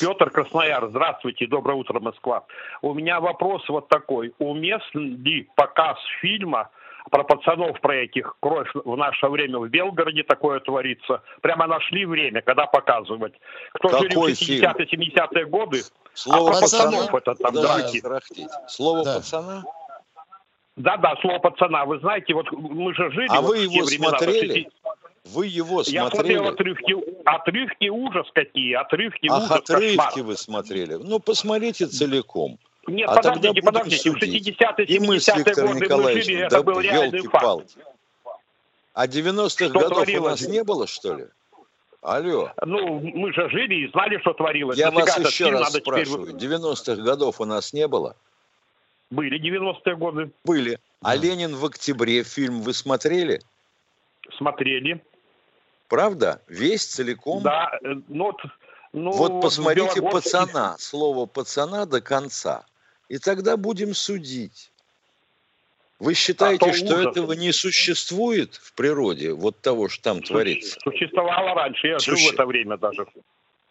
Петр 0.00 0.30
Краснояр, 0.30 0.88
здравствуйте, 0.88 1.46
доброе 1.46 1.74
утро, 1.74 2.00
Москва. 2.00 2.44
У 2.80 2.94
меня 2.94 3.20
вопрос 3.20 3.62
вот 3.68 3.88
такой. 3.88 4.32
Уместен 4.38 5.22
ли 5.22 5.48
показ 5.54 5.98
фильма 6.20 6.70
про 7.10 7.24
пацанов, 7.24 7.78
про 7.80 7.96
этих 7.96 8.36
кровь 8.40 8.70
в 8.74 8.96
наше 8.96 9.26
время 9.28 9.58
в 9.58 9.68
Белгороде 9.68 10.22
такое 10.22 10.60
творится. 10.60 11.22
Прямо 11.42 11.66
нашли 11.66 12.06
время, 12.06 12.40
когда 12.40 12.66
показывать. 12.66 13.34
Кто 13.74 13.88
Какой 13.88 14.34
жили 14.34 14.60
в 14.60 14.62
60-е, 14.62 14.86
70-е 14.86 15.46
годы, 15.46 15.82
Слово 16.14 16.50
а 16.50 16.52
про 16.52 16.60
пацанов 16.60 17.14
это 17.14 17.34
там 17.34 17.54
да, 17.54 17.62
драки. 18.02 18.02
Слово 18.68 19.04
да. 19.04 19.16
пацана? 19.16 19.62
Да-да, 20.76 21.14
слово 21.20 21.38
пацана. 21.38 21.84
Вы 21.84 21.98
знаете, 22.00 22.32
вот 22.34 22.50
мы 22.52 22.94
же 22.94 23.10
жили... 23.10 23.28
А 23.28 23.40
вот 23.40 23.50
вы 23.50 23.58
его 23.58 23.84
времена, 23.84 24.18
смотрели? 24.18 24.70
Вы 25.24 25.46
его 25.46 25.84
смотрели? 25.84 26.04
Я 26.04 26.10
смотрел 26.10 26.48
отрывки, 26.48 26.96
отрывки 27.24 27.88
ужас 27.88 28.26
какие, 28.32 28.74
отрывки 28.74 29.28
Ах, 29.30 29.44
ужас, 29.44 29.50
отрывки 29.58 29.96
кошмар. 29.96 30.24
вы 30.24 30.36
смотрели. 30.36 30.94
Ну, 30.94 31.20
посмотрите 31.20 31.86
целиком. 31.86 32.58
Нет, 32.86 33.08
а 33.08 33.16
подождите, 33.16 33.62
подождите. 33.62 34.10
В 34.10 34.16
60-е, 34.16 34.86
70-е 34.86 35.54
годы 35.66 35.96
мы 35.96 36.22
жили, 36.22 36.44
это 36.44 36.62
был 36.62 37.30
факт. 37.30 37.76
А 38.94 39.06
90-х 39.06 39.68
годов 39.68 40.08
у 40.08 40.20
нас 40.22 40.48
не 40.48 40.64
было, 40.64 40.86
что 40.86 41.14
ли? 41.14 41.26
Алло. 42.02 42.50
Ну, 42.64 43.00
мы 43.00 43.32
же 43.32 43.48
жили 43.50 43.86
и 43.86 43.90
знали, 43.90 44.18
что 44.20 44.32
творилось. 44.32 44.78
Я 44.78 44.90
вас 44.90 45.18
еще 45.18 45.50
раз 45.50 45.74
спрашиваю. 45.74 46.32
Теперь... 46.32 46.50
90-х 46.50 46.96
годов 47.02 47.40
у 47.40 47.44
нас 47.44 47.74
не 47.74 47.86
было? 47.86 48.16
Были 49.10 49.38
90-е 49.38 49.96
годы. 49.96 50.30
Были. 50.44 50.78
А 51.02 51.14
«Ленин 51.14 51.56
в 51.56 51.64
октябре» 51.64 52.22
фильм 52.22 52.62
вы 52.62 52.72
смотрели? 52.72 53.40
Смотрели. 54.36 55.02
Правда? 55.88 56.40
Весь 56.48 56.86
целиком? 56.86 57.42
Да. 57.42 57.70
Э, 57.82 57.94
ну, 58.08 58.32
ну, 58.92 59.10
вот 59.12 59.42
посмотрите 59.42 60.02
«Пацана», 60.02 60.76
слово 60.78 61.26
«пацана» 61.26 61.86
до 61.86 62.00
конца. 62.00 62.64
И 63.08 63.18
тогда 63.18 63.56
будем 63.56 63.94
судить. 63.94 64.70
Вы 65.98 66.14
считаете, 66.14 66.70
а 66.70 66.72
что 66.72 66.94
ужас. 66.94 67.06
этого 67.06 67.32
не 67.32 67.52
существует 67.52 68.54
в 68.54 68.72
природе, 68.72 69.32
вот 69.32 69.60
того, 69.60 69.88
что 69.88 70.02
там 70.02 70.22
творится? 70.22 70.78
Существовало 70.80 71.54
раньше, 71.54 71.88
я 71.88 71.98
Суще... 71.98 72.16
жил 72.16 72.30
в 72.30 72.34
это 72.34 72.46
время 72.46 72.78
даже. 72.78 73.06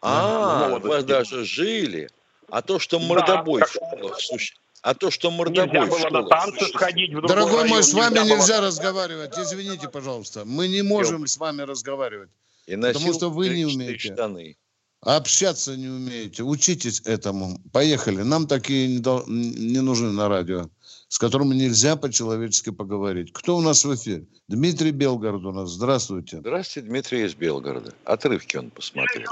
А, 0.00 0.78
вы 0.78 1.02
даже 1.02 1.44
жили. 1.44 2.08
А 2.48 2.62
то, 2.62 2.78
что 2.78 2.98
мордобой 2.98 3.60
да, 3.60 3.66
школах 3.66 4.20
существует. 4.20 4.60
А 4.82 4.94
то, 4.94 5.10
что 5.10 5.30
мордобой 5.30 5.68
нельзя 5.68 5.86
было 5.86 6.22
на 6.22 6.28
танцы 6.28 6.64
сходить 6.66 7.12
в 7.12 7.20
Дорогой 7.26 7.68
мой, 7.68 7.82
с 7.82 7.92
вами 7.92 8.18
нельзя, 8.18 8.34
нельзя 8.34 8.56
было... 8.58 8.66
разговаривать. 8.68 9.38
Извините, 9.38 9.88
пожалуйста. 9.88 10.44
Мы 10.46 10.68
не 10.68 10.82
можем 10.82 11.26
с 11.26 11.36
вами 11.36 11.62
разговаривать. 11.62 12.30
И 12.66 12.76
потому 12.76 13.12
что 13.12 13.30
вы 13.30 13.50
не 13.50 13.66
умеете. 13.66 14.14
Штаны. 14.14 14.56
Общаться 15.02 15.76
не 15.76 15.88
умеете. 15.88 16.42
Учитесь 16.42 17.00
этому. 17.06 17.58
Поехали. 17.72 18.22
Нам 18.22 18.46
такие 18.46 18.86
не, 18.88 18.98
дол- 18.98 19.24
не 19.26 19.80
нужны 19.80 20.12
на 20.12 20.28
радио, 20.28 20.68
с 21.08 21.18
которыми 21.18 21.54
нельзя 21.54 21.96
по-человечески 21.96 22.70
поговорить. 22.70 23.32
Кто 23.32 23.56
у 23.56 23.60
нас 23.60 23.84
в 23.84 23.94
эфире? 23.94 24.26
Дмитрий 24.48 24.92
Белгород 24.92 25.44
у 25.44 25.52
нас. 25.52 25.70
Здравствуйте. 25.70 26.38
Здравствуйте, 26.38 26.88
Дмитрий 26.88 27.24
из 27.24 27.34
Белгорода. 27.34 27.94
Отрывки 28.04 28.56
он 28.56 28.70
посмотрел. 28.70 29.26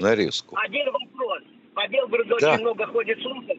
Нарезку. 0.00 0.56
Один 0.56 0.86
вопрос. 0.86 1.42
По 1.74 1.88
Белгороду 1.88 2.36
да. 2.38 2.52
очень 2.52 2.62
много 2.62 2.86
ходит 2.88 3.18
слухов 3.22 3.56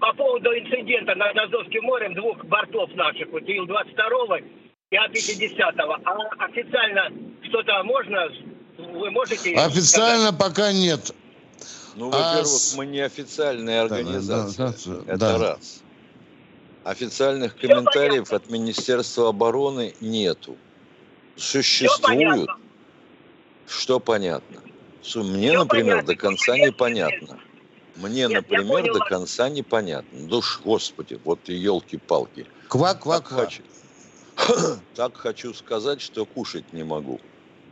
по 0.00 0.12
поводу 0.14 0.50
инцидента 0.50 1.14
над 1.14 1.36
Азовским 1.36 1.84
морем 1.84 2.14
двух 2.14 2.44
бортов 2.44 2.90
наших, 2.94 3.28
вот 3.30 3.42
Ил-22 3.42 4.44
Я 4.90 5.06
50-го. 5.06 5.96
А 6.04 6.44
официально 6.46 7.10
что-то 7.42 7.82
можно? 7.84 8.28
Вы 8.78 9.10
можете 9.10 9.54
Официально 9.54 10.28
сказать? 10.32 10.38
пока 10.38 10.72
нет. 10.72 11.14
Ну, 11.96 12.10
во-первых, 12.10 12.46
а 12.74 12.76
мы 12.76 12.86
не 12.86 13.00
официальная 13.00 13.82
организация. 13.84 14.66
Да, 14.66 14.72
да, 14.72 15.02
да, 15.06 15.12
Это 15.12 15.18
да. 15.18 15.38
раз. 15.38 15.82
Официальных 16.82 17.56
комментариев 17.56 18.32
от 18.32 18.50
Министерства 18.50 19.28
обороны 19.28 19.94
нету. 20.00 20.56
Существуют. 21.36 22.50
Что 23.66 24.00
понятно? 24.00 24.60
Мне, 25.14 25.48
Все 25.50 25.58
например, 25.58 25.96
понятно. 25.96 26.14
до 26.14 26.16
конца 26.16 26.56
непонятно. 26.58 27.38
Мне, 27.96 28.26
Нет, 28.26 28.32
например, 28.32 28.92
до 28.92 29.00
конца 29.00 29.48
непонятно. 29.48 30.36
Уж, 30.36 30.60
господи, 30.64 31.20
вот 31.24 31.48
и 31.48 31.54
елки-палки. 31.54 32.46
Квак-квак-квак. 32.68 33.50
Так 34.94 35.16
хочу 35.16 35.54
сказать, 35.54 36.00
что 36.00 36.26
кушать 36.26 36.72
не 36.72 36.82
могу. 36.82 37.20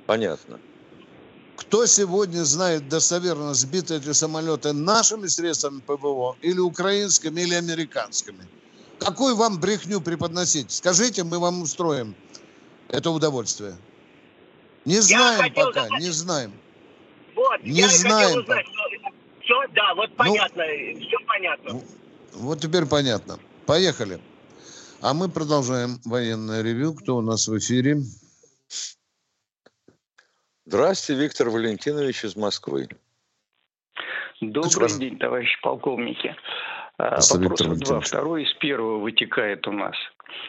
Понятно. 0.07 0.61
Кто 1.57 1.87
сегодня 1.87 2.45
знает 2.45 2.89
достоверно, 2.89 3.55
сбиты 3.55 3.97
эти 3.97 4.13
самолеты 4.13 4.73
нашими 4.73 5.27
средствами 5.27 5.81
ПВО 5.81 6.37
или 6.41 6.59
украинскими, 6.59 7.41
или 7.41 7.55
американскими? 7.55 8.47
Какую 8.99 9.35
вам 9.37 9.59
брехню 9.59 10.01
преподносить? 10.01 10.71
Скажите, 10.71 11.25
мы 11.25 11.39
вам 11.41 11.63
устроим 11.63 12.15
это 12.89 13.11
удовольствие. 13.11 13.77
Не 14.85 15.01
знаем 15.01 15.53
пока, 15.55 15.85
задать... 15.85 16.01
не 16.01 16.11
знаем. 16.11 16.53
Вот, 17.35 17.63
не 17.65 17.81
я 17.81 17.89
знаем. 17.89 18.41
Узнать, 18.41 18.67
все, 18.67 18.82
да, 19.75 19.95
вот 19.95 20.11
ну, 20.11 20.17
понятно, 20.17 20.65
ну, 20.65 21.01
все 21.01 21.19
понятно. 21.27 21.81
Вот 22.35 22.61
теперь 22.61 22.87
понятно. 22.87 23.39
Поехали. 23.67 24.21
А 25.01 25.15
мы 25.15 25.29
продолжаем 25.29 25.99
военное 26.05 26.63
ревю. 26.63 26.95
Кто 26.95 27.17
у 27.17 27.21
нас 27.21 27.49
в 27.49 27.59
эфире? 27.59 27.99
Здравствуйте, 30.65 31.23
Виктор 31.23 31.51
Валентинович 31.51 32.25
из 32.25 32.37
Москвы. 32.37 32.89
Добрый 34.41 34.99
день, 34.99 35.19
товарищи 35.19 35.61
полковники. 35.61 36.35
А, 36.99 37.19
вопрос 37.31 37.61
два. 37.61 38.01
Второй 38.01 38.45
из 38.45 38.55
первого 38.55 38.99
вытекает 38.99 39.67
у 39.67 39.73
нас. 39.73 39.97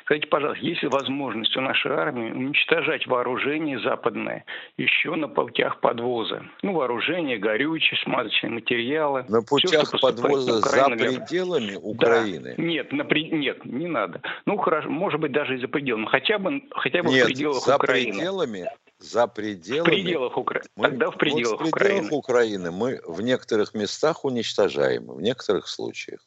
Скажите, 0.02 0.28
пожалуйста, 0.28 0.66
есть 0.66 0.84
ли 0.84 0.90
возможность 0.90 1.56
у 1.58 1.62
нашей 1.62 1.92
армии 1.92 2.32
уничтожать 2.32 3.08
вооружение 3.08 3.80
западное 3.80 4.46
еще 4.78 5.16
на 5.16 5.28
путях 5.28 5.80
подвоза? 5.80 6.44
Ну, 6.62 6.74
вооружение, 6.74 7.38
горючие, 7.38 8.00
смазочные 8.04 8.52
материалы. 8.52 9.26
На 9.30 9.42
путях 9.42 9.88
все, 9.88 9.98
подвоза 9.98 10.60
за 10.60 10.90
пределами 10.90 11.72
для... 11.72 11.80
Украины? 11.80 12.56
Да. 12.58 12.64
Нет, 12.64 12.92
на 12.92 13.06
при... 13.06 13.30
нет, 13.30 13.64
не 13.66 13.88
надо. 13.88 14.22
Ну, 14.46 14.58
хорошо, 14.58 14.90
может 14.90 15.20
быть, 15.20 15.32
даже 15.32 15.56
и 15.56 15.62
за 15.62 15.68
пределами. 15.68 16.06
Хотя 16.06 16.38
бы, 16.40 16.64
хотя 16.72 17.04
бы 17.04 17.10
нет, 17.10 17.24
в 17.24 17.28
пределах 17.28 17.64
за 17.64 17.76
Украины. 17.76 18.12
пределами 18.12 18.70
за 19.00 19.28
пределами... 19.28 19.82
В 19.82 19.86
пределах 19.86 20.38
Украины. 20.38 20.70
Тогда 20.76 21.12
в 21.12 21.18
пределах, 21.18 21.60
вот 21.60 21.70
в 21.70 21.72
пределах 21.72 22.02
Украины. 22.02 22.10
Украины 22.12 22.72
мы 22.72 23.02
в 23.06 23.22
некоторых 23.22 23.74
местах 23.74 24.26
уничтожаем, 24.26 25.08
в 25.08 25.22
некоторых 25.22 25.68
случаях. 25.68 26.22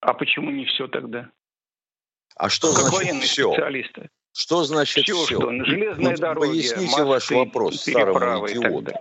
А 0.00 0.12
почему 0.12 0.50
не 0.50 0.64
все 0.66 0.86
тогда? 0.86 1.30
А 2.36 2.48
что 2.48 2.72
как 2.74 2.86
значит 2.88 3.22
все? 3.24 3.52
Специалисты. 3.52 4.10
Что 4.32 4.64
значит 4.64 5.04
все? 5.04 5.14
все? 5.24 5.36
Что? 5.36 5.64
Железная 5.64 6.12
ну, 6.12 6.16
дорога, 6.16 6.48
Поясните 6.48 6.80
мосты, 6.80 7.04
ваш 7.04 7.30
вопрос 7.30 7.80
старому 7.80 8.46
идиоту. 8.48 8.92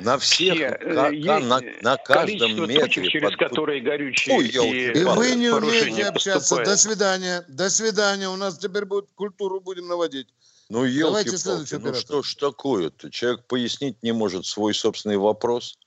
На 0.00 0.18
всех, 0.18 0.54
Все, 0.54 0.92
на, 0.92 1.08
есть 1.08 1.46
на, 1.46 1.60
на 1.82 1.96
каждом 1.96 2.56
метре. 2.62 2.80
Точек, 2.80 3.08
через 3.08 3.30
под... 3.30 3.38
которые 3.38 3.80
горючие 3.80 4.36
Ой, 4.36 4.48
и, 4.48 5.00
и 5.00 5.04
вы 5.04 5.36
не 5.36 5.50
умеете 5.50 6.06
общаться. 6.06 6.40
Поступает. 6.40 6.68
До 6.68 6.76
свидания. 6.76 7.44
До 7.48 7.70
свидания. 7.70 8.28
У 8.28 8.36
нас 8.36 8.58
теперь 8.58 8.86
будет 8.86 9.06
культуру 9.14 9.60
будем 9.60 9.86
наводить. 9.86 10.28
Ну, 10.68 10.84
елки 10.84 11.30
ну 11.78 11.94
что 11.94 12.22
ж 12.22 12.34
такое-то? 12.34 13.10
Человек 13.10 13.46
пояснить 13.46 14.02
не 14.02 14.12
может 14.12 14.46
свой 14.46 14.74
собственный 14.74 15.18
вопрос. 15.18 15.78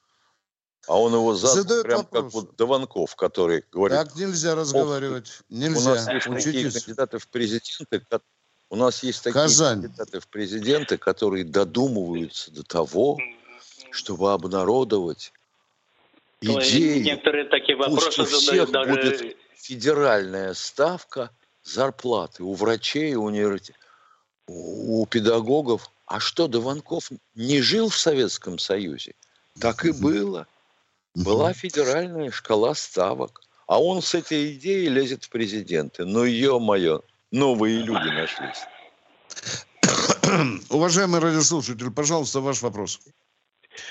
А 0.88 1.00
он 1.00 1.14
его 1.14 1.36
задал 1.36 1.56
Задает 1.58 1.84
прям 1.84 1.98
вопрос. 1.98 2.24
как 2.24 2.34
вот 2.34 2.56
Дованков, 2.56 3.16
который 3.16 3.64
говорит... 3.72 3.98
Так 3.98 4.16
нельзя 4.16 4.56
разговаривать. 4.56 5.42
Нельзя. 5.50 5.92
У 5.92 5.96
нас 5.96 6.08
есть 6.08 6.28
Учитесь. 6.28 6.44
такие 6.46 6.72
кандидаты 6.72 7.18
в 7.20 7.28
президенты, 7.28 8.22
у 8.70 8.76
нас 8.78 9.04
есть 9.04 9.24
такие 9.24 9.42
Казань. 9.42 9.82
кандидаты 9.82 10.20
в 10.22 10.28
президенты, 10.28 10.98
которые 10.98 11.44
додумываются 11.44 12.52
до 12.52 12.64
того, 12.64 13.18
чтобы 13.92 14.32
обнародовать 14.32 15.34
То 16.42 16.60
идеи. 16.62 17.00
Некоторые 17.00 17.46
такие 17.46 17.78
вопросы 17.78 18.22
Пусть 18.22 18.34
у 18.34 18.38
всех 18.38 18.72
даже... 18.72 18.90
будет 18.90 19.38
федеральная 19.56 20.54
ставка 20.54 21.32
зарплаты 21.64 22.44
у 22.44 22.54
врачей, 22.54 23.16
у, 23.16 23.24
университет, 23.24 23.76
у 24.48 25.06
педагогов. 25.06 25.92
А 26.06 26.22
что, 26.22 26.48
Дованков 26.48 27.12
не 27.36 27.62
жил 27.62 27.90
в 27.90 27.98
Советском 27.98 28.58
Союзе? 28.58 29.16
Так 29.60 29.84
и 29.84 29.92
было. 29.92 30.48
Была 31.26 31.52
федеральная 31.52 32.30
шкала 32.30 32.76
ставок. 32.76 33.42
А 33.66 33.82
он 33.82 34.02
с 34.02 34.14
этой 34.14 34.54
идеей 34.54 34.88
лезет 34.88 35.24
в 35.24 35.30
президенты. 35.32 36.06
Ну, 36.06 36.24
ё-моё, 36.24 37.02
новые 37.32 37.82
люди 37.82 38.08
нашлись. 38.08 38.66
Уважаемый 40.70 41.20
радиослушатель, 41.20 41.92
пожалуйста, 41.92 42.40
ваш 42.40 42.62
вопрос. 42.62 43.00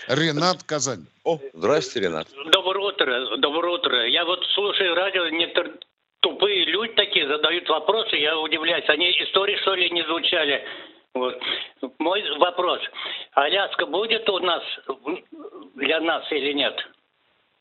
Ренат 0.07 0.63
Казань. 0.63 1.07
О, 1.25 1.41
здрасте, 1.53 2.01
Ренат. 2.01 2.29
Доброе 2.53 2.87
утро, 2.87 3.37
доброе 3.39 3.75
утро. 3.75 4.07
Я 4.09 4.25
вот 4.25 4.45
слушаю 4.55 4.95
радио, 4.95 5.29
некоторые 5.29 5.75
тупые 6.21 6.65
люди 6.65 6.95
такие 6.95 7.27
задают 7.27 7.69
вопросы, 7.69 8.17
я 8.17 8.39
удивляюсь. 8.39 8.89
Они 8.89 9.11
истории, 9.11 9.57
что 9.63 9.75
ли, 9.75 9.91
не 9.91 10.05
звучали? 10.05 10.65
Вот. 11.13 11.41
Мой 11.99 12.23
вопрос. 12.39 12.81
Аляска 13.33 13.87
будет 13.87 14.29
у 14.29 14.39
нас 14.39 14.63
для 15.75 16.01
нас 16.01 16.25
или 16.31 16.53
нет? 16.53 16.75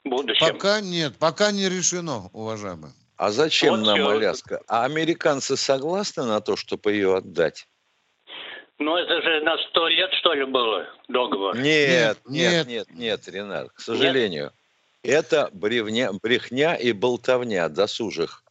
Будущем? 0.05 0.53
Пока 0.53 0.81
нет, 0.81 1.17
пока 1.17 1.51
не 1.51 1.67
решено, 1.67 2.29
уважаемый. 2.33 2.91
А 3.17 3.31
зачем 3.31 3.77
вот 3.77 3.85
нам 3.85 3.95
все. 3.95 4.09
Аляска? 4.09 4.61
А 4.67 4.85
американцы 4.85 5.57
согласны 5.57 6.23
на 6.23 6.41
то, 6.41 6.55
чтобы 6.55 6.93
ее 6.93 7.17
отдать? 7.17 7.67
Ну, 8.77 8.97
это 8.97 9.21
же 9.21 9.41
на 9.41 9.57
сто 9.69 9.87
лет, 9.87 10.11
что 10.13 10.33
ли, 10.33 10.45
было 10.45 10.85
договор? 11.07 11.57
Нет, 11.57 12.17
нет, 12.25 12.67
нет, 12.67 12.67
нет, 12.67 12.87
нет 12.91 13.27
Ренат, 13.27 13.71
к 13.71 13.79
сожалению. 13.79 14.51
Нет? 15.03 15.15
Это 15.15 15.49
бревня, 15.53 16.11
брехня 16.13 16.75
и 16.75 16.91
болтовня 16.91 17.69
досужих 17.69 18.43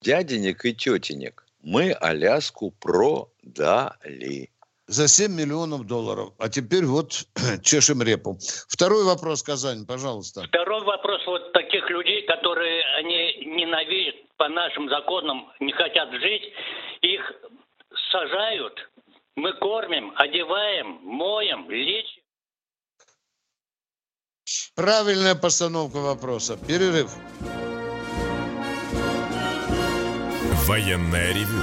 дяденек 0.00 0.64
и 0.64 0.74
тетенек. 0.74 1.44
Мы 1.62 1.92
Аляску 1.92 2.70
продали 2.72 4.50
за 4.86 5.08
7 5.08 5.32
миллионов 5.32 5.86
долларов. 5.86 6.32
А 6.38 6.48
теперь 6.48 6.84
вот 6.84 7.24
чешем 7.62 8.02
репу. 8.02 8.38
Второй 8.68 9.04
вопрос, 9.04 9.42
Казань, 9.42 9.86
пожалуйста. 9.86 10.42
Второй 10.48 10.84
вопрос 10.84 11.20
вот 11.26 11.52
таких 11.52 11.88
людей, 11.90 12.26
которые 12.26 12.84
они 12.98 13.46
ненавидят 13.46 14.16
по 14.36 14.48
нашим 14.48 14.88
законам, 14.88 15.52
не 15.60 15.72
хотят 15.72 16.10
жить, 16.12 16.42
их 17.02 17.20
сажают, 18.10 18.90
мы 19.36 19.52
кормим, 19.54 20.12
одеваем, 20.16 20.98
моем, 21.02 21.70
лечим. 21.70 22.22
Правильная 24.74 25.34
постановка 25.34 25.98
вопроса. 25.98 26.58
Перерыв. 26.66 27.10
Военная 30.66 31.32
ревю. 31.32 31.62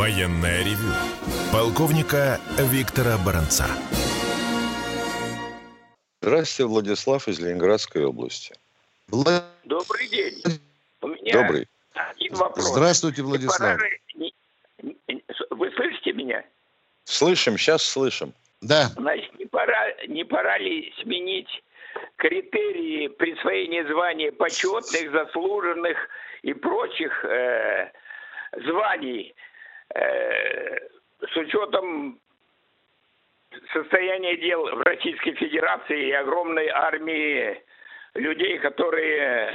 Военное 0.00 0.64
ревю 0.64 0.94
полковника 1.52 2.40
Виктора 2.56 3.18
Баранца. 3.18 3.66
Здравствуйте, 6.22 6.64
Владислав 6.70 7.28
из 7.28 7.38
Ленинградской 7.38 8.06
области. 8.06 8.54
Добрый 9.08 10.08
день. 10.08 10.42
У 11.02 11.08
меня 11.08 11.42
Добрый. 11.42 11.68
один 11.92 12.32
вопрос. 12.32 12.64
Здравствуйте, 12.64 13.20
Владислав. 13.20 13.78
Вы 15.50 15.70
слышите 15.72 16.14
меня? 16.14 16.44
Слышим, 17.04 17.58
сейчас 17.58 17.82
слышим. 17.82 18.32
Да. 18.62 18.86
Значит, 18.96 19.38
не 19.38 19.44
пора, 19.44 19.92
не 20.08 20.24
пора 20.24 20.56
ли 20.56 20.94
сменить 21.02 21.62
критерии 22.16 23.08
присвоения 23.08 23.86
звания 23.86 24.32
почетных, 24.32 25.12
заслуженных 25.12 25.98
и 26.40 26.54
прочих 26.54 27.22
э, 27.22 27.90
званий 28.64 29.34
с 29.94 31.36
учетом 31.36 32.18
состояния 33.72 34.36
дел 34.36 34.62
в 34.64 34.82
Российской 34.82 35.32
Федерации 35.32 36.08
и 36.08 36.12
огромной 36.12 36.68
армии 36.68 37.62
людей, 38.14 38.58
которые 38.58 39.54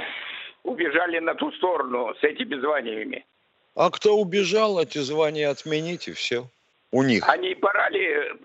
убежали 0.62 1.18
на 1.18 1.34
ту 1.34 1.52
сторону 1.52 2.14
с 2.20 2.24
этими 2.24 2.56
званиями. 2.56 3.24
А 3.74 3.90
кто 3.90 4.16
убежал, 4.16 4.80
эти 4.80 4.98
звания 4.98 5.48
отмените, 5.48 6.12
все. 6.12 6.46
У 6.92 7.02
них. 7.02 7.28
Они 7.28 7.54
порали 7.54 8.36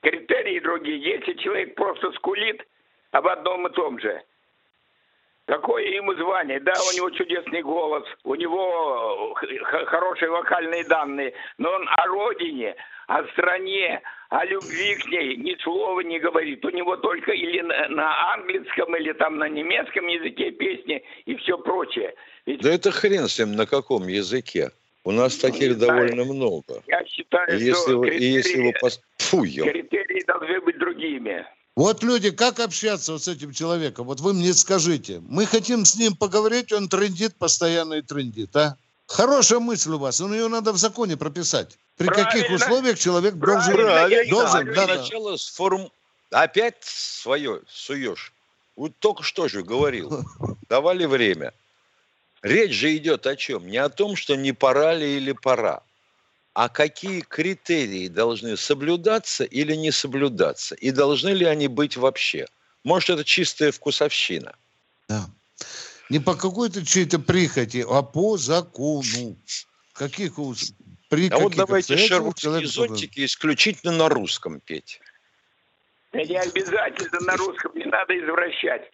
критерии 0.00 0.58
другие. 0.60 0.98
Если 0.98 1.34
человек 1.34 1.74
просто 1.74 2.12
скулит 2.12 2.66
об 3.10 3.26
одном 3.26 3.66
и 3.66 3.72
том 3.72 3.98
же, 4.00 4.22
какое 5.50 5.84
ему 5.96 6.14
звание? 6.14 6.60
Да, 6.60 6.72
у 6.72 6.96
него 6.96 7.10
чудесный 7.10 7.62
голос, 7.62 8.04
у 8.24 8.34
него 8.36 9.34
хорошие 9.86 10.30
вокальные 10.30 10.84
данные, 10.84 11.32
но 11.58 11.72
он 11.72 11.88
о 11.88 12.06
родине, 12.06 12.76
о 13.08 13.24
стране, 13.32 14.00
о 14.28 14.44
любви 14.44 14.94
к 14.94 15.06
ней 15.06 15.36
ни 15.36 15.56
слова 15.62 16.00
не 16.00 16.20
говорит. 16.20 16.64
У 16.64 16.70
него 16.70 16.96
только 16.96 17.32
или 17.32 17.62
на 17.62 18.34
английском, 18.34 18.94
или 18.96 19.12
там 19.12 19.38
на 19.38 19.48
немецком 19.48 20.06
языке 20.06 20.52
песни 20.52 21.02
и 21.26 21.34
все 21.34 21.58
прочее. 21.58 22.14
Ведь... 22.46 22.60
Да 22.60 22.72
это 22.72 22.92
хрен 22.92 23.26
с 23.26 23.38
ним 23.40 23.56
на 23.56 23.66
каком 23.66 24.06
языке. 24.06 24.70
У 25.02 25.12
нас 25.12 25.36
таких 25.36 25.78
довольно 25.78 26.24
много. 26.24 26.82
Я 26.86 27.04
считаю, 27.06 27.58
и 27.58 27.62
если 27.62 27.82
что 27.82 27.98
вы, 27.98 28.10
и 28.10 28.24
если 28.24 28.60
вы 28.60 28.72
пос... 28.80 29.00
Фу, 29.18 29.42
критерии. 29.42 29.99
Вот 31.80 32.02
люди, 32.02 32.30
как 32.30 32.60
общаться 32.60 33.12
вот 33.12 33.22
с 33.22 33.28
этим 33.28 33.54
человеком? 33.54 34.04
Вот 34.04 34.20
вы 34.20 34.34
мне 34.34 34.52
скажите. 34.52 35.22
Мы 35.26 35.46
хотим 35.46 35.86
с 35.86 35.96
ним 35.96 36.14
поговорить, 36.14 36.72
он 36.72 36.90
трендит, 36.90 37.34
постоянно 37.36 37.94
и 37.94 38.02
трендит, 38.02 38.54
а? 38.54 38.76
Хорошая 39.06 39.60
мысль 39.60 39.92
у 39.92 39.98
вас, 39.98 40.20
но 40.20 40.34
ее 40.34 40.48
надо 40.48 40.72
в 40.72 40.76
законе 40.76 41.16
прописать. 41.16 41.78
При 41.96 42.08
Правильно. 42.08 42.30
каких 42.30 42.50
условиях 42.50 42.98
человек 42.98 43.32
должен... 43.36 43.72
Правильно. 43.72 44.30
должен 44.30 44.66
да, 44.74 44.86
да. 44.86 44.94
Сначала 44.98 45.38
сформ... 45.38 45.90
Опять 46.30 46.76
свое 46.82 47.62
суешь. 47.66 48.34
Вот 48.76 48.92
только 48.98 49.22
что 49.22 49.48
же 49.48 49.62
говорил. 49.62 50.22
Давали 50.68 51.06
время. 51.06 51.54
Речь 52.42 52.74
же 52.74 52.94
идет 52.94 53.26
о 53.26 53.36
чем? 53.36 53.66
Не 53.66 53.78
о 53.78 53.88
том, 53.88 54.16
что 54.16 54.36
не 54.36 54.52
пора 54.52 54.92
ли 54.92 55.16
или 55.16 55.32
пора, 55.32 55.80
а 56.54 56.68
какие 56.68 57.20
критерии 57.20 58.08
должны 58.08 58.56
соблюдаться 58.56 59.44
или 59.44 59.74
не 59.74 59.90
соблюдаться, 59.90 60.74
и 60.74 60.90
должны 60.90 61.30
ли 61.30 61.46
они 61.46 61.68
быть 61.68 61.96
вообще. 61.96 62.46
Может, 62.84 63.10
это 63.10 63.24
чистая 63.24 63.72
вкусовщина. 63.72 64.54
Да. 65.08 65.26
Не 66.08 66.18
по 66.18 66.34
какой-то 66.34 66.84
чьей-то 66.84 67.18
прихоти, 67.18 67.84
а 67.88 68.02
по 68.02 68.36
закону. 68.36 69.36
Каких 69.92 70.34
при 71.08 71.28
а 71.28 71.38
вот 71.38 71.54
давайте 71.56 71.96
шервудские 71.96 72.66
зонтики 72.66 73.24
исключительно 73.24 73.92
на 73.92 74.08
русском 74.08 74.60
петь. 74.60 75.00
Да 76.12 76.22
не 76.22 76.36
обязательно 76.36 77.20
на 77.20 77.36
русском, 77.36 77.72
не 77.74 77.84
надо 77.84 78.18
извращать. 78.18 78.90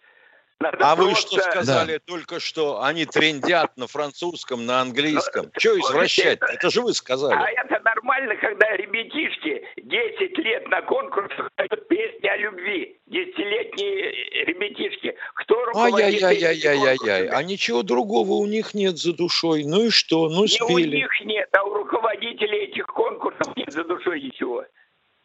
Надо 0.58 0.78
а 0.80 0.96
просто... 0.96 1.04
вы 1.04 1.14
что 1.14 1.50
сказали 1.50 1.92
да. 1.92 1.98
только 2.06 2.40
что? 2.40 2.82
Они 2.82 3.04
трендят 3.04 3.76
на 3.76 3.86
французском, 3.86 4.64
на 4.64 4.80
английском. 4.80 5.50
Что 5.58 5.78
извращать? 5.78 6.38
Это, 6.40 6.46
это 6.46 6.70
же 6.70 6.80
вы 6.80 6.94
сказали. 6.94 7.34
А 7.34 7.64
это 7.64 7.78
нормально, 7.84 8.34
когда 8.36 8.74
ребятишки 8.76 9.62
10 9.76 10.38
лет 10.38 10.66
на 10.68 10.80
конкурс 10.82 11.30
поют 11.56 11.88
песни 11.88 12.26
о 12.26 12.36
любви. 12.38 12.98
Десятилетние 13.06 14.44
ребятишки. 14.46 15.14
Кто 15.34 15.62
руководит 15.66 16.22
Ай-яй-яй-яй-яй-яй. 16.22 17.28
А 17.28 17.42
ничего 17.42 17.82
другого 17.82 18.32
у 18.32 18.46
них 18.46 18.72
нет 18.72 18.96
за 18.96 19.12
душой. 19.12 19.64
Ну 19.64 19.84
и 19.84 19.90
что? 19.90 20.30
Ну 20.30 20.46
спели. 20.46 20.88
Не 20.88 20.96
у 20.96 21.00
них 21.00 21.20
нет, 21.24 21.48
а 21.52 21.64
у 21.64 21.74
руководителей 21.74 22.64
этих 22.64 22.86
конкурсов 22.86 23.54
нет 23.56 23.70
за 23.72 23.84
душой 23.84 24.22
ничего. 24.22 24.64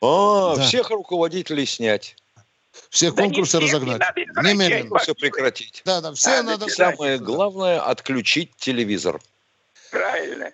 А, 0.01 0.55
да. 0.55 0.61
всех 0.63 0.89
руководителей 0.89 1.65
снять. 1.65 2.15
Все 2.89 3.11
да 3.11 3.21
конкурсы 3.21 3.57
не 3.57 3.65
разогнать. 3.65 4.01
Не 4.15 4.53
Немедленно. 4.53 4.99
Все 4.99 5.13
прекратить. 5.13 5.81
Да, 5.85 6.01
да, 6.01 6.13
все 6.13 6.39
а, 6.39 6.43
надо... 6.43 6.67
Самое 6.67 7.19
главное– 7.19 7.81
отключить 7.85 8.55
телевизор. 8.57 9.21
Правильно. 9.91 10.51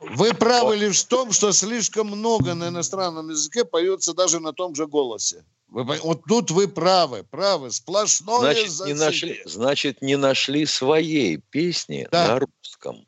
Вы 0.00 0.32
правы 0.32 0.76
вот. 0.76 0.78
лишь 0.78 1.00
в 1.00 1.08
том, 1.08 1.32
что 1.32 1.52
слишком 1.52 2.08
много 2.08 2.54
на 2.54 2.68
иностранном 2.68 3.30
языке 3.30 3.64
поется 3.64 4.14
даже 4.14 4.40
на 4.40 4.52
том 4.52 4.74
же 4.74 4.86
голосе. 4.86 5.44
Вы, 5.68 5.84
вот 5.84 6.22
тут 6.26 6.50
вы 6.50 6.66
правы, 6.66 7.24
правы, 7.24 7.70
сплошное 7.70 8.54
значит, 8.54 8.86
не 8.86 8.94
нашли, 8.94 9.42
значит, 9.44 10.00
не 10.02 10.16
нашли 10.16 10.64
своей 10.64 11.36
песни 11.36 12.08
да. 12.10 12.28
на 12.28 12.38
русском, 12.38 13.06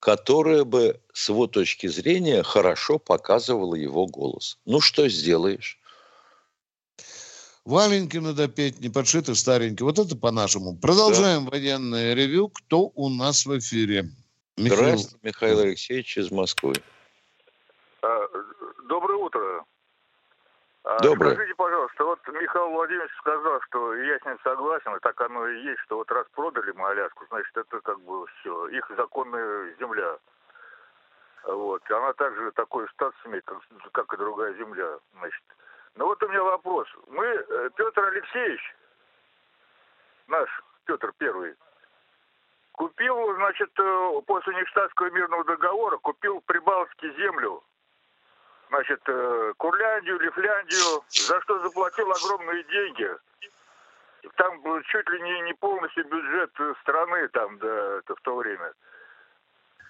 которая 0.00 0.64
бы 0.64 1.00
с 1.12 1.28
его 1.28 1.46
точки 1.46 1.86
зрения 1.86 2.42
хорошо 2.42 2.98
показывала 2.98 3.74
его 3.74 4.06
голос. 4.06 4.56
Ну, 4.64 4.80
что 4.80 5.08
сделаешь? 5.08 5.78
Валенки 7.68 8.16
надо 8.16 8.48
петь, 8.48 8.80
не 8.80 8.88
подшиты 8.88 9.34
старенькие. 9.34 9.84
Вот 9.84 9.98
это 9.98 10.16
по-нашему. 10.16 10.74
Продолжаем 10.80 11.44
да. 11.44 11.50
военное 11.50 12.14
ревю. 12.14 12.48
Кто 12.48 12.90
у 12.94 13.10
нас 13.10 13.44
в 13.44 13.58
эфире? 13.58 14.04
Михаил... 14.56 14.96
Здравствуйте, 14.96 15.18
Михаил 15.22 15.58
Алексеевич 15.60 16.16
из 16.16 16.30
Москвы. 16.30 16.72
А, 18.00 18.20
доброе 18.88 19.18
утро. 19.18 19.64
А, 20.84 20.98
доброе. 21.02 21.34
Скажите, 21.34 21.54
пожалуйста, 21.56 22.04
вот 22.04 22.20
Михаил 22.28 22.70
Владимирович 22.70 23.12
сказал, 23.20 23.60
что 23.68 23.94
я 23.96 24.18
с 24.18 24.24
ним 24.24 24.38
согласен, 24.42 24.96
и 24.96 25.00
так 25.00 25.20
оно 25.20 25.46
и 25.46 25.62
есть, 25.64 25.80
что 25.84 25.96
вот 25.98 26.10
раз 26.10 26.26
продали 26.32 26.72
мы 26.72 26.88
Аляску, 26.88 27.26
значит, 27.28 27.54
это 27.54 27.80
как 27.82 28.00
бы 28.00 28.24
все, 28.40 28.68
их 28.68 28.90
законная 28.96 29.76
земля. 29.78 30.16
Вот. 31.44 31.82
Она 31.90 32.14
также 32.14 32.50
такой 32.52 32.88
статус 32.94 33.20
имеет, 33.26 33.44
как, 33.44 33.58
как 33.92 34.14
и 34.14 34.16
другая 34.16 34.54
земля. 34.54 34.98
Значит, 35.18 35.42
ну 35.98 36.06
вот 36.06 36.22
у 36.22 36.28
меня 36.28 36.42
вопрос. 36.44 36.86
Мы, 37.08 37.26
э, 37.26 37.70
Петр 37.74 38.04
Алексеевич, 38.04 38.76
наш 40.28 40.48
Петр 40.84 41.12
Первый, 41.18 41.56
купил, 42.70 43.34
значит, 43.34 43.70
э, 43.76 44.20
после 44.24 44.54
Ништадтского 44.54 45.10
мирного 45.10 45.44
договора, 45.44 45.96
купил 45.98 46.40
Прибалтике 46.42 47.12
землю, 47.14 47.64
значит, 48.68 49.00
э, 49.08 49.52
Курляндию, 49.56 50.20
Лифляндию, 50.20 51.02
за 51.08 51.40
что 51.40 51.58
заплатил 51.62 52.08
огромные 52.12 52.62
деньги. 52.62 53.10
Там 54.36 54.62
чуть 54.84 55.08
ли 55.10 55.20
не, 55.20 55.40
не 55.42 55.54
полностью 55.54 56.04
бюджет 56.04 56.52
страны 56.82 57.26
там, 57.28 57.58
да, 57.58 58.00
в 58.06 58.20
то 58.22 58.36
время. 58.36 58.72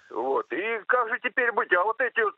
Вот. 0.09 0.51
И 0.51 0.81
как 0.87 1.07
же 1.09 1.19
теперь 1.19 1.51
быть? 1.51 1.71
А 1.73 1.83
вот 1.83 2.01
эти 2.01 2.19
вот, 2.21 2.35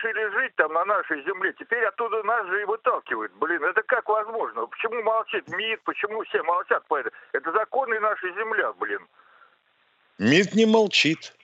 разрешили 0.00 0.40
жить 0.40 0.56
там 0.56 0.72
на 0.72 0.84
нашей 0.84 1.22
земле, 1.24 1.54
теперь 1.58 1.84
оттуда 1.84 2.22
нас 2.22 2.46
же 2.46 2.62
и 2.62 2.64
выталкивают. 2.64 3.32
Блин, 3.34 3.62
это 3.64 3.82
как 3.82 4.08
возможно? 4.08 4.66
Почему 4.66 5.02
молчит 5.02 5.48
МИД? 5.48 5.82
Почему 5.84 6.22
все 6.24 6.42
молчат 6.42 6.84
по 6.86 6.98
этому? 6.98 7.14
Это 7.32 7.52
законы 7.52 8.00
нашей 8.00 8.32
земля, 8.34 8.72
блин. 8.74 9.06
МИД 10.18 10.54
не 10.54 10.66
молчит. 10.66 11.34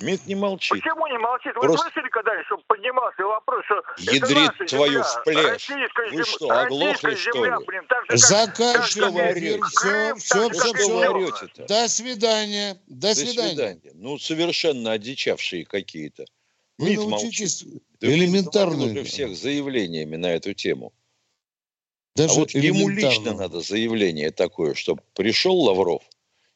МИД 0.00 0.26
не 0.26 0.34
молчит. 0.34 0.70
Почему 0.70 1.06
не 1.06 1.18
молчит? 1.18 1.54
Вы 1.54 1.62
Просто... 1.62 1.82
слышали 1.82 2.08
когда-нибудь, 2.08 2.46
чтобы 2.46 2.62
поднимался 2.66 3.22
вопрос, 3.24 3.64
что 3.66 3.82
Ядрит 3.98 4.50
это 4.54 4.64
твою 4.64 4.92
земля, 4.92 5.02
в 5.02 5.24
плешь. 5.24 5.70
Вы 6.12 6.24
что, 6.24 6.50
оглохли, 6.50 7.14
что 7.14 7.44
ли? 7.44 7.52
Блин, 7.66 7.84
так 7.88 8.04
же, 8.08 8.16
Заканчиваем 8.16 9.38
эфир. 9.38 9.60
Все, 9.66 10.14
все, 10.14 10.48
все, 10.50 10.72
все. 10.72 11.66
До 11.66 11.88
свидания. 11.88 12.80
До, 12.86 13.14
свидания. 13.14 13.78
Ну, 13.94 14.18
совершенно 14.18 14.92
одичавшие 14.92 15.66
какие-то. 15.66 16.24
Вы 16.78 16.90
МИД 16.90 17.08
научитесь 17.08 17.64
элементарно. 18.00 18.84
уже 18.84 19.04
всех 19.04 19.36
заявлениями 19.36 20.16
на 20.16 20.32
эту 20.32 20.54
тему. 20.54 20.92
Даже 22.14 22.34
а 22.34 22.36
вот 22.40 22.50
ему 22.50 22.88
лично 22.88 23.34
надо 23.34 23.60
заявление 23.60 24.30
такое, 24.30 24.74
чтобы 24.74 25.02
пришел 25.14 25.56
Лавров 25.56 26.02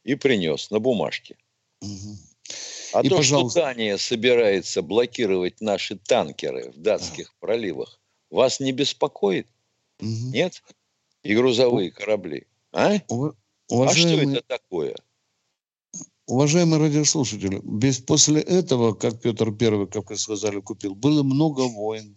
и 0.04 0.14
принес 0.14 0.70
на 0.70 0.78
бумажке. 0.80 1.36
Угу. 1.80 2.16
А 2.92 3.02
и, 3.02 3.08
то, 3.08 3.16
пожалуйста... 3.16 3.60
что 3.60 3.68
Дания 3.68 3.96
собирается 3.96 4.82
блокировать 4.82 5.60
наши 5.60 5.96
танкеры 5.96 6.70
в 6.70 6.78
датских 6.78 7.28
а. 7.28 7.46
проливах, 7.46 8.00
вас 8.30 8.60
не 8.60 8.72
беспокоит? 8.72 9.46
Угу. 10.00 10.08
Нет? 10.32 10.62
И 11.22 11.34
грузовые 11.34 11.90
корабли. 11.90 12.46
А? 12.72 12.96
Уважаемый... 13.68 14.24
А 14.24 14.28
что 14.28 14.38
это 14.38 14.42
такое? 14.46 14.96
Уважаемые 16.26 16.80
радиослушатели, 16.80 17.60
без, 17.62 17.98
после 18.00 18.40
этого, 18.40 18.94
как 18.94 19.20
Петр 19.20 19.52
Первый, 19.52 19.86
как 19.86 20.10
вы 20.10 20.16
сказали, 20.16 20.60
купил, 20.60 20.96
было 20.96 21.22
много 21.22 21.60
войн, 21.62 22.16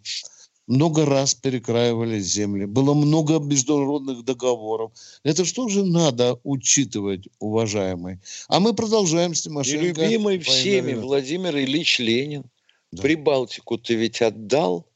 много 0.66 1.06
раз 1.06 1.36
перекраивали 1.36 2.20
земли, 2.20 2.66
было 2.66 2.96
много 2.96 3.38
международных 3.38 4.24
договоров. 4.24 4.92
Это 5.24 5.46
что 5.46 5.68
же 5.68 5.84
надо 5.84 6.40
учитывать, 6.44 7.28
уважаемый? 7.40 8.20
А 8.48 8.60
мы 8.60 8.74
продолжаем 8.74 9.36
с 9.36 9.42
Тимошенко. 9.42 9.86
И 9.86 9.88
любимый 9.90 10.40
всеми 10.40 10.94
Владимир 10.94 11.56
Ильич 11.56 12.00
Ленин. 12.00 12.46
Да. 12.92 13.04
Прибалтику 13.04 13.78
ты 13.78 13.94
ведь 13.94 14.24
отдал 14.24 14.88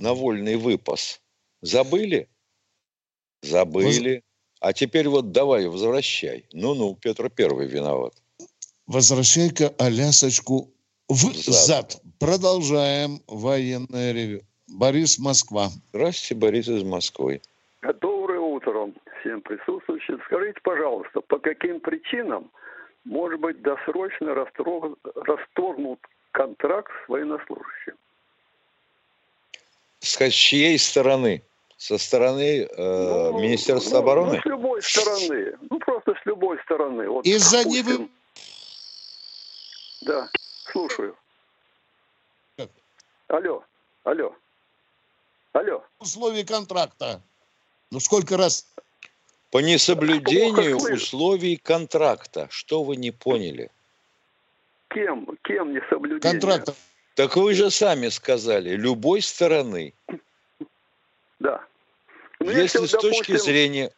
на 0.00 0.12
вольный 0.14 0.56
выпас. 0.56 1.20
Забыли? 1.62 2.28
Забыли. 3.42 4.14
Воз... 4.14 4.22
А 4.58 4.72
теперь 4.72 5.08
вот 5.08 5.30
давай, 5.30 5.68
возвращай. 5.68 6.46
Ну-ну, 6.52 6.96
Петр 6.96 7.30
Первый 7.30 7.68
виноват. 7.68 8.14
Возвращай-ка 8.86 9.74
Алясочку 9.78 10.70
В 11.08 11.32
зад. 11.32 12.00
Продолжаем 12.20 13.20
военное 13.26 14.12
ревю. 14.12 14.42
Борис, 14.68 15.18
Москва. 15.18 15.68
Здравствуйте, 15.92 16.40
Борис 16.40 16.68
из 16.68 16.84
Москвы. 16.84 17.40
Доброе 18.00 18.38
утро 18.38 18.92
всем 19.20 19.40
присутствующим. 19.42 20.20
Скажите, 20.26 20.60
пожалуйста, 20.62 21.20
по 21.20 21.38
каким 21.38 21.80
причинам 21.80 22.50
может 23.04 23.40
быть 23.40 23.60
досрочно 23.62 24.34
расторгнут 24.34 26.00
контракт 26.30 26.90
с 27.04 27.08
военнослужащим? 27.08 27.94
С 29.98 30.30
чьей 30.30 30.78
стороны? 30.78 31.42
Со 31.76 31.98
стороны 31.98 32.62
э, 32.62 33.30
ну, 33.32 33.40
Министерства 33.40 33.96
ну, 33.96 34.02
обороны? 34.02 34.34
Ну, 34.36 34.40
с 34.40 34.44
любой 34.46 34.82
стороны. 34.82 35.58
Ну, 35.70 35.78
просто 35.78 36.14
с 36.22 36.26
любой 36.26 36.58
стороны. 36.64 37.08
Вот, 37.08 37.26
Из-за 37.26 37.64
допустим... 37.64 38.10
Да, 40.06 40.30
слушаю. 40.70 41.16
Алло, 43.26 43.64
алло. 44.04 44.32
Алло. 45.52 45.84
Условия 45.98 46.44
контракта. 46.44 47.20
Ну, 47.90 47.98
сколько 47.98 48.36
раз? 48.36 48.72
По 49.50 49.58
несоблюдению 49.58 50.76
условий 50.76 51.56
контракта. 51.56 52.46
Что 52.50 52.84
вы 52.84 52.94
не 52.94 53.10
поняли? 53.10 53.68
Кем? 54.90 55.26
Кем 55.42 55.72
несоблюдение? 55.74 56.20
Контракта. 56.20 56.76
Так 57.16 57.34
вы 57.34 57.54
же 57.54 57.72
сами 57.72 58.08
сказали, 58.08 58.76
любой 58.76 59.22
стороны. 59.22 59.92
Да. 61.40 61.64
Ну, 62.38 62.50
если, 62.50 62.62
если 62.62 62.86
с 62.86 62.92
допустим... 62.92 63.10
точки 63.10 63.36
зрения... 63.38 63.90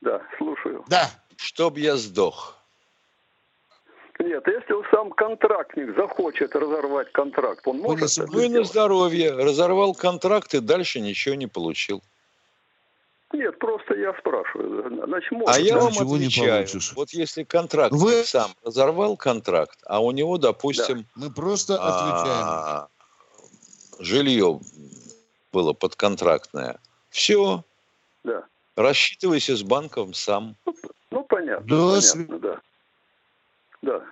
Да, 0.00 0.20
слушаю. 0.38 0.84
Да. 0.88 1.08
Чтоб 1.36 1.76
я 1.76 1.96
сдох. 1.96 2.59
Нет, 4.20 4.46
если 4.46 4.90
сам 4.90 5.10
контрактник 5.12 5.96
захочет 5.96 6.54
разорвать 6.54 7.10
контракт, 7.12 7.66
он 7.66 7.78
может 7.78 8.18
ну 8.30 8.40
и 8.40 8.48
на 8.48 8.64
здоровье. 8.64 9.32
Разорвал 9.32 9.94
контракт 9.94 10.52
и 10.54 10.60
дальше 10.60 11.00
ничего 11.00 11.34
не 11.34 11.46
получил. 11.46 12.02
Нет, 13.32 13.58
просто 13.58 13.94
я 13.94 14.12
спрашиваю. 14.18 15.06
Значит, 15.06 15.32
может, 15.32 15.56
а 15.56 15.60
я 15.60 15.78
вам 15.78 15.92
отвечаю. 15.98 16.66
Не 16.66 16.94
вот 16.96 17.10
если 17.10 17.44
контракт 17.44 17.92
Вы... 17.92 18.24
сам 18.24 18.50
разорвал 18.62 19.16
контракт, 19.16 19.78
а 19.86 20.00
у 20.00 20.10
него, 20.10 20.36
допустим... 20.36 20.98
Да. 20.98 21.04
Мы 21.14 21.32
просто 21.32 21.74
отвечаем. 21.76 22.44
А, 22.46 22.88
жилье 24.00 24.60
было 25.52 25.72
подконтрактное. 25.72 26.78
Все. 27.08 27.64
Да. 28.24 28.44
Рассчитывайся 28.76 29.56
с 29.56 29.62
банком 29.62 30.12
сам. 30.12 30.56
Ну, 30.66 30.74
ну 31.10 31.24
понятно. 31.24 31.66
Да, 31.66 32.00
понятно, 32.00 32.38
да. 32.38 32.60
Да. 33.82 34.04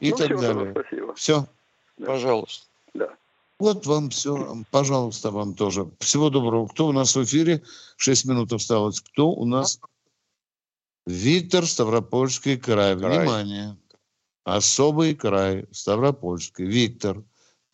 И 0.00 0.10
ну, 0.10 0.16
так 0.16 0.26
все, 0.26 0.36
далее. 0.36 0.72
Спасибо. 0.72 1.14
Все. 1.14 1.46
Да. 1.98 2.06
Пожалуйста. 2.06 2.66
Да. 2.94 3.16
Вот 3.58 3.86
вам 3.86 4.10
все. 4.10 4.56
Пожалуйста, 4.70 5.30
вам 5.30 5.54
тоже. 5.54 5.88
Всего 6.00 6.30
доброго. 6.30 6.66
Кто 6.66 6.86
у 6.88 6.92
нас 6.92 7.14
в 7.14 7.22
эфире? 7.24 7.62
Шесть 7.96 8.24
минут 8.24 8.52
осталось. 8.52 9.00
Кто 9.00 9.30
у 9.30 9.44
нас? 9.44 9.80
Виктор, 11.06 11.64
Ставропольский 11.66 12.58
край. 12.58 12.98
край. 12.98 13.20
Внимание. 13.20 13.76
Особый 14.44 15.14
край. 15.14 15.66
Ставропольский. 15.70 16.66
Виктор. 16.66 17.22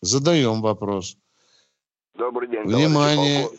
Задаем 0.01 0.61
вопрос. 0.61 1.17
Добрый 2.15 2.47
день. 2.47 2.63
Внимание. 2.63 3.49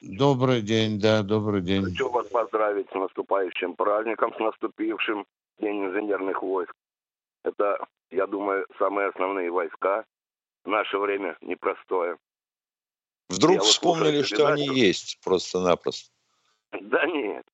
Добрый 0.00 0.62
день, 0.62 0.98
да, 0.98 1.22
добрый 1.22 1.62
день. 1.62 1.84
Хочу 1.84 2.10
вас 2.10 2.26
поздравить 2.26 2.88
с 2.90 2.94
наступающим 2.94 3.74
праздником, 3.76 4.34
с 4.34 4.38
наступившим 4.40 5.24
День 5.60 5.84
инженерных 5.84 6.42
войск. 6.42 6.74
Это, 7.44 7.84
я 8.10 8.26
думаю, 8.26 8.66
самые 8.78 9.08
основные 9.08 9.50
войска. 9.50 10.04
В 10.64 10.68
наше 10.68 10.98
время 10.98 11.36
непростое. 11.40 12.18
Вдруг 13.28 13.56
я 13.56 13.60
вспомнили, 13.62 14.18
вот 14.18 14.26
что 14.26 14.46
они 14.46 14.66
есть 14.66 15.18
просто-напросто. 15.24 16.10
Да 16.72 17.04
нет. 17.06 17.44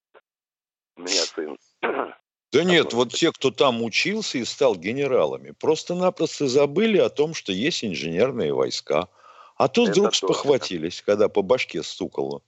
У 0.96 1.00
меня 1.00 1.22
сын. 1.22 1.58
Да 2.50 2.64
нет, 2.64 2.94
вот 2.94 3.12
те, 3.12 3.30
кто 3.30 3.50
там 3.50 3.82
учился 3.82 4.38
и 4.38 4.44
стал 4.46 4.74
генералами, 4.74 5.50
просто-напросто 5.50 6.48
забыли 6.48 6.96
о 6.96 7.10
том, 7.10 7.34
что 7.34 7.52
есть 7.52 7.84
инженерные 7.84 8.54
войска. 8.54 9.08
А 9.56 9.68
тут 9.68 9.90
вдруг 9.90 10.14
спохватились, 10.14 11.02
когда 11.02 11.28
по 11.28 11.42
башке 11.42 11.82
стукало. 11.82 12.40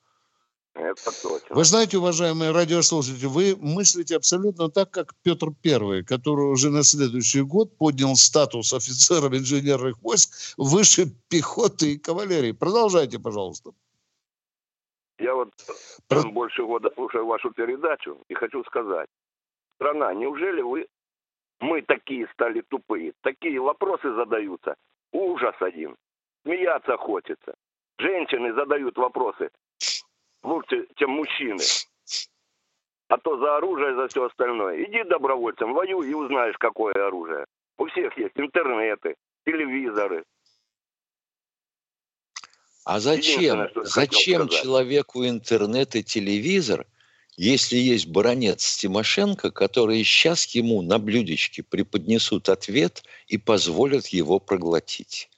Это 0.74 1.10
точно. 1.22 1.56
Вы 1.56 1.64
знаете, 1.64 1.98
уважаемые 1.98 2.52
радиослушатели, 2.52 3.26
вы 3.26 3.56
мыслите 3.56 4.16
абсолютно 4.16 4.70
так, 4.70 4.90
как 4.90 5.14
Петр 5.22 5.48
I, 5.64 6.04
который 6.04 6.52
уже 6.52 6.70
на 6.70 6.84
следующий 6.84 7.42
год 7.42 7.76
поднял 7.76 8.14
статус 8.14 8.72
офицера 8.72 9.26
инженерных 9.36 10.00
войск 10.00 10.54
выше 10.56 11.06
пехоты 11.28 11.94
и 11.94 11.98
кавалерии. 11.98 12.52
Продолжайте, 12.52 13.18
пожалуйста. 13.18 13.72
Я 15.18 15.34
вот 15.34 15.50
Про... 16.08 16.22
больше 16.30 16.64
года 16.64 16.90
слушаю 16.94 17.26
вашу 17.26 17.50
передачу 17.50 18.22
и 18.28 18.34
хочу 18.34 18.64
сказать. 18.64 19.08
Страна, 19.74 20.14
неужели 20.14 20.62
вы, 20.62 20.86
мы 21.58 21.82
такие 21.82 22.28
стали 22.32 22.62
тупые? 22.62 23.12
Такие 23.22 23.60
вопросы 23.60 24.14
задаются. 24.14 24.76
Ужас 25.12 25.56
один. 25.60 25.96
Смеяться 26.44 26.96
хочется. 26.96 27.54
Женщины 27.98 28.54
задают 28.54 28.96
вопросы 28.96 29.50
лучше, 30.42 30.86
чем 30.96 31.10
мужчины. 31.10 31.62
А 33.08 33.18
то 33.18 33.36
за 33.38 33.56
оружие, 33.56 33.94
за 33.96 34.08
все 34.08 34.24
остальное. 34.26 34.84
Иди 34.84 35.02
добровольцем, 35.04 35.72
воюй 35.74 36.08
и 36.08 36.14
узнаешь, 36.14 36.56
какое 36.58 36.94
оружие. 36.94 37.44
У 37.76 37.86
всех 37.86 38.16
есть 38.16 38.36
интернеты, 38.36 39.16
телевизоры. 39.44 40.24
А 42.84 43.00
зачем, 43.00 43.68
зачем 43.84 44.48
человеку 44.48 45.26
интернет 45.26 45.96
и 45.96 46.04
телевизор, 46.04 46.86
если 47.36 47.76
есть 47.76 48.08
баронец 48.08 48.76
Тимошенко, 48.76 49.50
который 49.50 50.02
сейчас 50.04 50.46
ему 50.48 50.82
на 50.82 50.98
блюдечке 50.98 51.62
преподнесут 51.62 52.48
ответ 52.48 53.02
и 53.26 53.38
позволят 53.38 54.06
его 54.08 54.38
проглотить? 54.38 55.30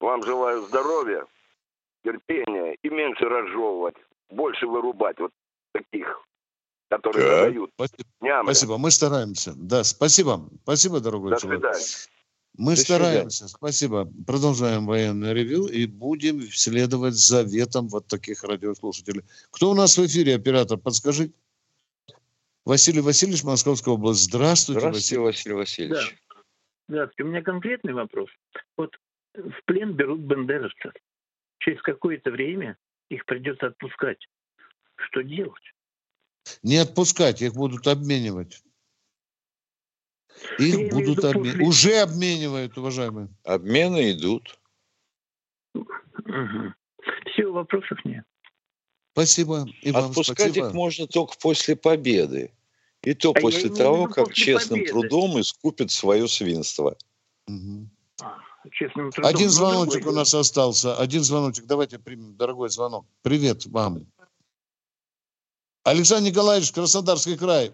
Вам 0.00 0.22
желаю 0.24 0.62
здоровья, 0.62 1.26
терпения 2.02 2.76
и 2.82 2.88
меньше 2.88 3.24
разжевывать, 3.24 3.96
больше 4.30 4.66
вырубать 4.66 5.18
вот 5.18 5.32
таких, 5.72 6.22
которые 6.88 7.24
да. 7.24 7.36
задают. 7.36 7.70
Спасибо. 7.74 8.42
спасибо, 8.44 8.78
мы 8.78 8.90
стараемся. 8.90 9.52
Да, 9.56 9.84
спасибо. 9.84 10.48
Спасибо, 10.62 11.00
дорогой 11.00 11.30
До 11.32 11.40
человек. 11.40 11.74
Свидания. 11.74 12.08
Мы 12.58 12.74
До 12.74 12.80
стараемся, 12.80 13.48
свидания. 13.48 13.56
спасибо. 13.56 14.12
Продолжаем 14.26 14.86
военное 14.86 15.32
ревю 15.32 15.66
и 15.66 15.86
будем 15.86 16.42
следовать 16.42 17.14
заветам 17.14 17.88
вот 17.88 18.06
таких 18.06 18.44
радиослушателей. 18.44 19.22
Кто 19.50 19.70
у 19.70 19.74
нас 19.74 19.96
в 19.96 20.04
эфире, 20.06 20.36
оператор, 20.36 20.76
подскажите? 20.78 21.32
Василий 22.64 23.00
Васильевич, 23.00 23.42
Московская 23.42 23.94
область. 23.94 24.22
Здравствуйте, 24.24 24.80
Здравствуйте 24.80 25.18
Василий, 25.18 25.54
Василий 25.54 25.92
Васильевич. 25.94 26.10
Да. 26.28 26.36
Здравствуйте. 26.88 27.22
У 27.24 27.26
меня 27.26 27.42
конкретный 27.42 27.92
вопрос. 27.94 28.28
Вот 28.76 28.96
в 29.34 29.64
плен 29.64 29.94
берут 29.94 30.20
бандеровцев 30.20 30.92
через 31.62 31.80
какое-то 31.82 32.30
время 32.30 32.76
их 33.08 33.24
придется 33.24 33.68
отпускать. 33.68 34.28
Что 34.96 35.22
делать? 35.22 35.62
Не 36.62 36.78
отпускать, 36.78 37.40
их 37.40 37.54
будут 37.54 37.86
обменивать. 37.86 38.62
Их 40.58 40.78
Я 40.78 40.88
будут 40.90 41.24
обменивать. 41.24 41.58
После... 41.58 41.66
Уже 41.66 42.00
обменивают, 42.00 42.76
уважаемые. 42.76 43.28
Обмены 43.44 44.12
идут. 44.12 44.58
Угу. 45.74 46.74
Все, 47.26 47.46
вопросов 47.46 48.04
нет. 48.04 48.24
Спасибо. 49.12 49.66
И 49.82 49.90
Отпускать 49.90 50.38
спасибо. 50.38 50.68
их 50.68 50.74
можно 50.74 51.06
только 51.06 51.34
после 51.40 51.76
победы. 51.76 52.52
И 53.02 53.14
то 53.14 53.32
а 53.32 53.40
после 53.40 53.68
того, 53.68 54.08
как 54.08 54.32
честным 54.32 54.80
победы. 54.80 54.90
трудом 54.90 55.40
искупит 55.40 55.90
свое 55.90 56.26
свинство. 56.28 56.96
Угу 57.46 57.90
честным 58.70 59.10
трудом. 59.10 59.30
Один 59.30 59.48
звоночек 59.48 60.06
у 60.06 60.12
нас 60.12 60.34
остался. 60.34 60.96
Один 60.96 61.22
звоночек. 61.22 61.66
Давайте 61.66 61.98
примем, 61.98 62.36
дорогой 62.36 62.68
звонок. 62.68 63.04
Привет 63.22 63.66
вам. 63.66 64.06
Александр 65.84 66.30
Николаевич, 66.30 66.72
Краснодарский 66.72 67.36
край. 67.36 67.72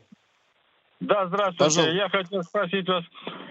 Да, 1.00 1.26
здравствуйте. 1.28 1.64
Пожалуйста. 1.64 1.92
Я 1.92 2.08
хотел 2.08 2.42
спросить 2.42 2.88
вас, 2.88 3.04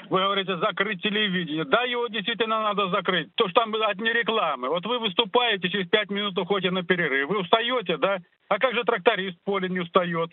вы 0.09 0.19
говорите, 0.19 0.57
закрыть 0.57 1.01
телевидение. 1.01 1.63
Да, 1.63 1.83
его 1.83 2.07
действительно 2.07 2.61
надо 2.61 2.89
закрыть. 2.89 3.33
То, 3.35 3.47
что 3.47 3.61
там 3.61 3.73
одни 3.75 4.11
рекламы. 4.11 4.69
Вот 4.69 4.85
вы 4.85 4.99
выступаете, 4.99 5.69
через 5.69 5.87
пять 5.87 6.09
минут 6.09 6.37
уходите 6.37 6.71
на 6.71 6.83
перерыв. 6.83 7.29
Вы 7.29 7.39
устаете, 7.39 7.97
да? 7.97 8.17
А 8.49 8.59
как 8.59 8.73
же 8.73 8.83
тракторист 8.83 9.37
в 9.37 9.43
поле 9.43 9.69
не 9.69 9.79
устает? 9.79 10.31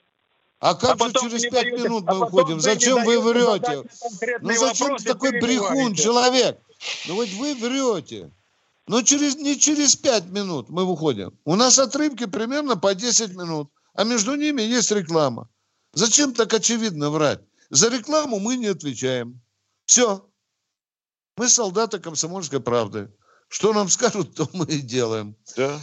А 0.65 0.75
как 0.75 0.99
а 0.99 1.09
же 1.09 1.13
через 1.13 1.43
пять 1.43 1.73
минут 1.73 2.05
мы 2.07 2.17
а 2.17 2.21
уходим? 2.21 2.59
Зачем 2.59 3.05
вы 3.05 3.21
врете? 3.21 3.85
Ну 4.41 4.57
зачем 4.57 4.97
ты 4.97 5.05
такой 5.05 5.39
брехун, 5.39 5.95
человек? 5.95 6.59
Ну 7.07 7.17
вот 7.17 7.29
вы 7.29 7.55
врете. 7.55 8.33
Но 8.87 9.03
через, 9.03 9.37
не 9.37 9.59
через 9.61 9.95
пять 9.95 10.25
минут 10.25 10.71
мы 10.71 10.87
выходим. 10.87 11.39
У 11.45 11.55
нас 11.55 11.79
отрывки 11.79 12.25
примерно 12.25 12.79
по 12.79 12.95
10 12.95 13.35
минут. 13.37 13.71
А 13.93 14.05
между 14.05 14.37
ними 14.37 14.63
есть 14.63 14.91
реклама. 14.91 15.51
Зачем 15.93 16.33
так 16.33 16.55
очевидно 16.55 17.11
врать? 17.11 17.41
За 17.69 17.91
рекламу 17.91 18.39
мы 18.39 18.57
не 18.57 18.69
отвечаем. 18.69 19.43
Все. 19.85 20.27
Мы 21.37 21.51
солдаты 21.51 21.99
комсомольской 21.99 22.61
правды. 22.61 23.13
Что 23.49 23.75
нам 23.75 23.91
скажут, 23.91 24.35
то 24.37 24.49
мы 24.55 24.65
и 24.65 24.81
делаем. 24.81 25.37
Да. 25.59 25.79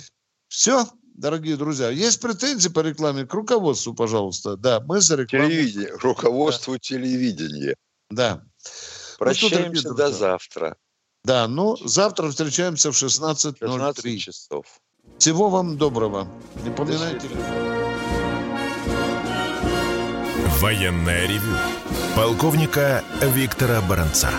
Все, 0.48 0.88
дорогие 1.14 1.58
друзья. 1.58 1.90
Есть 1.90 2.22
претензии 2.22 2.70
по 2.70 2.82
рекламе 2.82 3.26
к 3.26 3.34
руководству, 3.34 3.94
пожалуйста. 3.94 4.58
Да, 4.58 4.80
мы 4.82 5.02
за 5.02 5.16
рекламу. 5.16 5.50
Телевидение, 5.50 5.94
руководству 6.02 6.74
да. 6.74 6.80
телевидения. 6.80 7.76
Да. 8.10 8.44
Прощаемся 9.18 9.90
ну, 9.90 9.94
что, 9.94 9.94
до 9.94 10.12
завтра. 10.12 10.76
Да, 11.24 11.48
ну, 11.48 11.78
завтра 11.78 12.30
встречаемся 12.30 12.92
в 12.92 12.96
16.03. 12.96 13.56
16 13.60 14.22
часов. 14.22 14.66
Всего 15.18 15.50
вам 15.50 15.78
доброго. 15.78 16.28
Не 16.64 16.72
поминайте. 16.72 17.28
Военная 20.60 21.28
ревю. 21.28 21.56
Полковника 22.16 23.04
Виктора 23.22 23.82
Баранца. 23.82 24.32